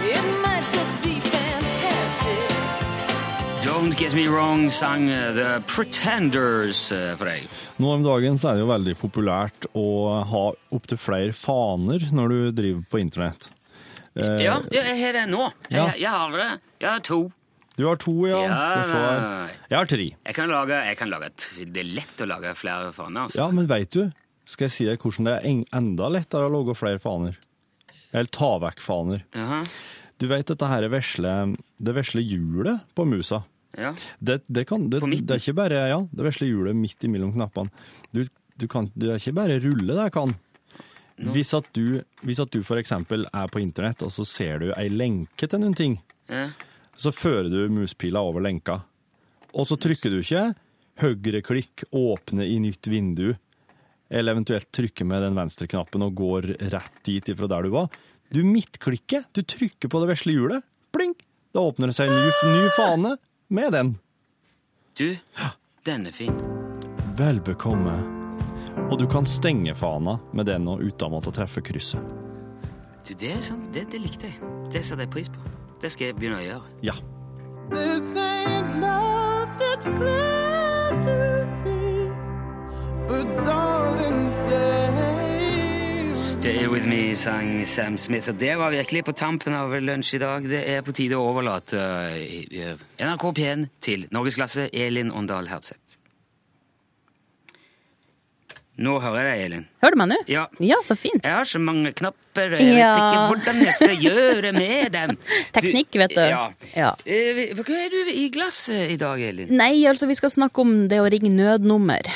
It 0.05 0.25
might 0.43 0.67
just 0.73 0.97
be 1.05 1.15
fantastic. 1.21 2.49
Don't 3.65 3.95
Get 3.97 4.15
Me 4.15 4.27
Wrong 4.29 4.71
sang 4.71 5.09
uh, 5.11 5.33
The 5.37 5.63
Pretenders 5.67 6.91
uh, 6.93 7.15
for 7.17 7.29
deg. 7.29 7.49
Nå 7.81 7.93
om 7.99 8.05
dagen 8.07 8.39
så 8.41 8.51
er 8.51 8.59
det 8.59 8.65
jo 8.65 8.71
veldig 8.73 8.97
populært 9.01 9.69
å 9.77 9.85
ha 10.31 10.45
opptil 10.77 11.01
flere 11.01 11.33
faner 11.37 12.05
når 12.15 12.29
du 12.35 12.39
driver 12.63 12.83
på 12.93 13.01
internett. 13.03 13.51
Eh, 14.15 14.45
Ja, 14.47 14.61
jeg 14.71 14.97
har 15.01 15.13
det 15.17 15.25
nå. 15.33 15.49
Jeg, 15.69 15.77
Ja. 15.81 15.87
jeg 15.99 16.11
har 16.13 16.31
det. 16.39 16.51
Jeg 16.81 16.89
har 16.93 17.01
to. 17.05 17.21
Du 17.75 17.87
har 17.89 17.99
to, 17.99 18.13
ja. 18.29 18.43
Ja, 18.47 19.49
Jeg 19.71 19.79
har 19.79 19.89
tre. 19.91 20.05
Jeg 20.15 20.37
kan 20.37 20.51
lage, 20.51 20.77
jeg 20.87 20.99
kan 20.99 21.11
lage 21.11 21.31
Det 21.67 21.81
er 21.83 21.89
lett 21.97 22.23
å 22.23 22.29
lage 22.31 22.53
flere 22.59 22.93
faner. 22.95 23.27
Altså. 23.27 23.41
Ja, 23.41 23.49
men 23.51 23.67
veit 23.71 23.91
du, 23.97 24.13
skal 24.47 24.69
jeg 24.69 24.75
si 24.75 24.87
deg 24.87 25.03
hvordan 25.03 25.27
det 25.27 25.35
er 25.41 25.65
enda 25.75 26.11
lettere 26.13 26.47
å 26.47 26.53
lage 26.55 26.77
flere 26.79 27.03
faner? 27.03 27.39
Eller 28.15 28.31
ta 28.31 28.53
vekk 28.63 28.85
faner. 28.85 29.25
Jaha. 29.35 29.59
Du 30.23 30.29
vet 30.31 30.47
dette 30.47 30.69
her 30.71 30.87
vesle, 30.93 31.33
det 31.83 31.95
vesle 31.97 32.23
hjulet 32.23 32.85
på 32.95 33.07
musa. 33.11 33.43
Ja. 33.75 33.91
Det, 34.23 34.45
det, 34.47 34.69
kan, 34.71 34.87
det, 34.91 35.01
det 35.03 35.35
er 35.35 35.43
ikke 35.43 35.57
bare 35.59 35.81
ja, 35.91 35.99
det 36.15 36.27
vesle 36.29 36.47
hjulet 36.47 36.79
midt 36.79 37.03
imellom 37.09 37.33
knappene. 37.35 37.75
Du, 38.15 38.23
du 38.55 38.69
kan, 38.71 38.87
det 38.95 39.11
er 39.11 39.19
ikke 39.19 39.35
bare 39.41 39.59
rulle 39.65 39.97
det 39.99 40.13
kan. 40.15 40.37
Hvis 41.35 41.51
at, 41.55 41.67
du, 41.75 42.01
hvis 42.27 42.41
at 42.43 42.55
du 42.55 42.63
eksempel 42.79 43.27
er 43.31 43.51
på 43.51 43.61
internett, 43.63 44.03
og 44.03 44.11
så 44.15 44.25
ser 44.27 44.63
du 44.63 44.71
ei 44.75 44.89
lenke 44.91 45.47
til 45.51 45.63
noen 45.63 45.75
ting, 45.79 45.99
Ja. 46.31 46.49
Så 46.97 47.13
fører 47.15 47.51
du 47.51 47.69
muspila 47.73 48.23
over 48.25 48.45
lenka. 48.45 48.81
Og 49.55 49.69
så 49.69 49.79
trykker 49.79 50.13
du 50.13 50.21
ikke 50.21 50.53
høyreklikk, 51.03 51.87
åpne 51.91 52.47
i 52.47 52.59
nytt 52.63 52.87
vindu, 52.91 53.35
eller 54.11 54.35
eventuelt 54.35 54.71
trykker 54.75 55.07
med 55.09 55.23
den 55.25 55.39
venstre 55.39 55.67
knappen 55.71 56.05
og 56.07 56.15
går 56.19 56.51
rett 56.73 57.01
dit 57.07 57.29
ifra 57.33 57.49
der 57.51 57.67
du 57.67 57.75
var. 57.75 57.89
Du 58.31 58.43
midtklikker, 58.47 59.27
du 59.35 59.43
trykker 59.43 59.91
på 59.91 60.03
det 60.03 60.11
vesle 60.13 60.37
hjulet, 60.37 60.67
pling! 60.95 61.15
Da 61.55 61.63
åpner 61.63 61.91
det 61.91 61.95
seg 61.95 62.11
en 62.11 62.19
ny, 62.19 62.31
ny 62.51 62.71
fane 62.75 63.15
med 63.55 63.75
den. 63.75 63.93
Du, 64.99 65.15
den 65.87 66.09
er 66.11 66.15
fin. 66.15 66.35
Vel 67.19 67.39
bekomme. 67.47 67.95
Og 68.89 68.99
du 68.99 69.07
kan 69.11 69.27
stenge 69.27 69.75
fana 69.79 70.17
med 70.35 70.51
den 70.51 70.67
og 70.71 70.83
uten 70.83 71.07
å 71.07 71.13
måtte 71.15 71.35
treffe 71.35 71.63
krysset. 71.63 72.03
Du, 73.07 73.13
det 73.15 73.37
er 73.37 73.45
sant. 73.45 73.69
det, 73.75 73.87
det 73.93 74.03
likte 74.03 74.33
jeg. 74.33 74.55
Det 74.75 74.83
setter 74.83 75.07
jeg 75.07 75.15
pris 75.15 75.31
på. 75.31 75.64
Det 75.85 75.91
skal 75.93 76.09
jeg 76.09 76.17
begynne 76.17 76.39
å 76.41 76.45
gjøre. 76.45 76.71
Ja. 76.81 76.95
This 77.75 78.15
ain't 78.17 78.73
love, 78.81 79.53
it's 79.61 79.91
clear 79.93 80.97
to 81.05 81.45
see. 81.45 82.09
But 83.05 83.29
darling, 83.45 84.31
stay. 84.33 84.85
Stay 86.45 86.67
with 86.69 86.85
me, 86.85 87.15
sang 87.15 87.65
Sam 87.65 87.97
Smith. 87.97 88.29
Og 88.29 88.41
det 88.41 88.57
var 88.61 88.73
virkelig 88.73 89.05
på 89.05 89.13
tampen 89.13 89.55
av 89.57 89.73
lunsj 89.81 90.17
i 90.17 90.21
dag. 90.21 90.49
Det 90.49 90.61
er 90.73 90.83
på 90.85 90.93
tide 90.93 91.17
å 91.17 91.29
overlate 91.31 91.81
eh, 91.81 92.75
NRK 93.01 93.25
P1 93.39 93.69
til 93.85 94.05
norgesklasse 94.13 94.71
Elin 94.73 95.13
Åndal 95.13 95.49
Herseth. 95.53 95.84
Nå 98.83 98.97
hører 98.99 99.29
jeg 99.29 99.45
Elin. 99.47 99.65
Hører 99.85 99.95
du 99.95 99.99
meg 100.01 100.09
nå? 100.11 100.17
Ja. 100.27 100.45
Ja, 100.59 100.81
så 100.83 100.97
fint. 100.99 101.23
Jeg 101.23 101.31
har 101.37 101.47
så 101.47 101.61
mange 101.63 101.93
knapper, 101.95 102.57
og 102.57 102.63
jeg 102.65 102.75
vet 102.75 102.97
ikke 102.99 103.21
hvordan 103.31 103.61
jeg 103.63 103.75
skal 103.77 104.03
gjøre 104.03 104.51
med 104.57 104.91
dem. 104.97 105.13
Teknikk, 105.55 105.99
vet 106.03 106.15
du. 106.17 106.23
Ja. 106.27 106.41
Ja. 106.75 106.89
Eh, 107.07 107.53
Hva 107.55 107.77
er 107.85 107.93
du 107.95 108.11
i 108.11 108.25
glasset 108.35 108.91
i 108.91 108.99
dag, 108.99 109.23
Elin? 109.23 109.53
Nei, 109.55 109.77
altså, 109.87 110.09
vi 110.11 110.17
skal 110.19 110.33
snakke 110.35 110.65
om 110.67 110.75
det 110.91 110.99
å 110.99 111.07
ringe 111.13 111.31
nødnummer. 111.31 112.11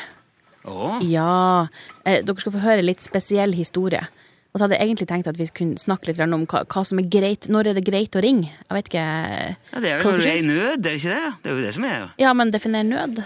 Oh. 0.69 0.99
Ja, 1.07 1.69
eh, 2.03 2.25
dere 2.27 2.43
skal 2.43 2.57
få 2.59 2.65
høre 2.67 2.83
litt 2.83 3.07
spesiell 3.07 3.55
historie. 3.55 4.03
Og 4.51 4.59
så 4.59 4.65
hadde 4.65 4.79
jeg 4.81 4.89
egentlig 4.89 5.07
tenkt 5.13 5.29
at 5.31 5.39
vi 5.39 5.47
kunne 5.55 5.79
snakke 5.79 6.09
litt 6.11 6.21
om 6.25 6.43
hva, 6.49 6.65
hva 6.67 6.83
som 6.83 6.99
er 6.99 7.07
greit. 7.13 7.47
Når 7.53 7.71
er 7.71 7.79
det 7.79 7.87
greit 7.87 8.17
å 8.19 8.23
ringe? 8.25 8.49
Jeg 8.51 8.75
vet 8.81 8.89
ikke. 8.91 9.05
ja, 9.77 9.83
det 9.85 9.91
er 9.93 10.01
jo 10.01 10.11
når 10.11 10.19
du 10.25 10.27
er 10.33 10.41
i 10.41 10.47
nød, 10.49 10.73
er 10.73 10.83
det 10.89 10.95
ikke 10.99 11.15
det? 11.15 11.27
Det 11.45 11.51
er 11.53 11.55
jo 11.55 11.67
det 11.69 11.75
som 11.77 11.87
er. 11.87 12.07
Ja, 12.19 12.33
men 12.35 12.51
definer 12.51 12.89
nød. 12.89 13.23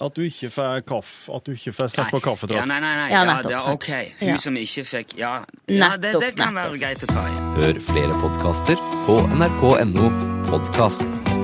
At 0.00 0.14
du 0.16 0.22
ikke 0.26 0.50
får 0.50 0.80
kaffe, 0.88 1.30
at 1.36 1.44
du 1.46 1.52
ikke 1.54 1.72
får 1.72 1.88
sett 1.94 2.10
på 2.10 2.20
Ja, 2.50 2.64
nei, 2.66 2.80
nei, 2.80 2.94
nei. 2.96 3.10
Ja, 3.12 3.22
Ja, 3.22 3.24
nettopp, 3.24 3.46
det 3.46 3.54
er 3.54 3.72
ok. 3.72 3.88
Hun 4.20 4.28
Ja. 4.28 4.36
som 4.38 4.54
ikke 4.56 4.84
fikk 4.84 5.16
Ja, 5.18 5.44
ja 5.68 5.96
det, 5.96 6.12
det 6.18 6.34
kan 6.36 6.54
nettopp. 6.54 6.72
være 6.72 6.78
greit 6.80 7.02
å 7.04 7.06
ta 7.06 7.22
i. 7.28 7.62
Hør 7.62 7.80
flere 7.80 8.14
podkaster 8.20 8.76
på 9.06 9.20
nrk.no 9.38 10.10
podkast. 10.50 11.43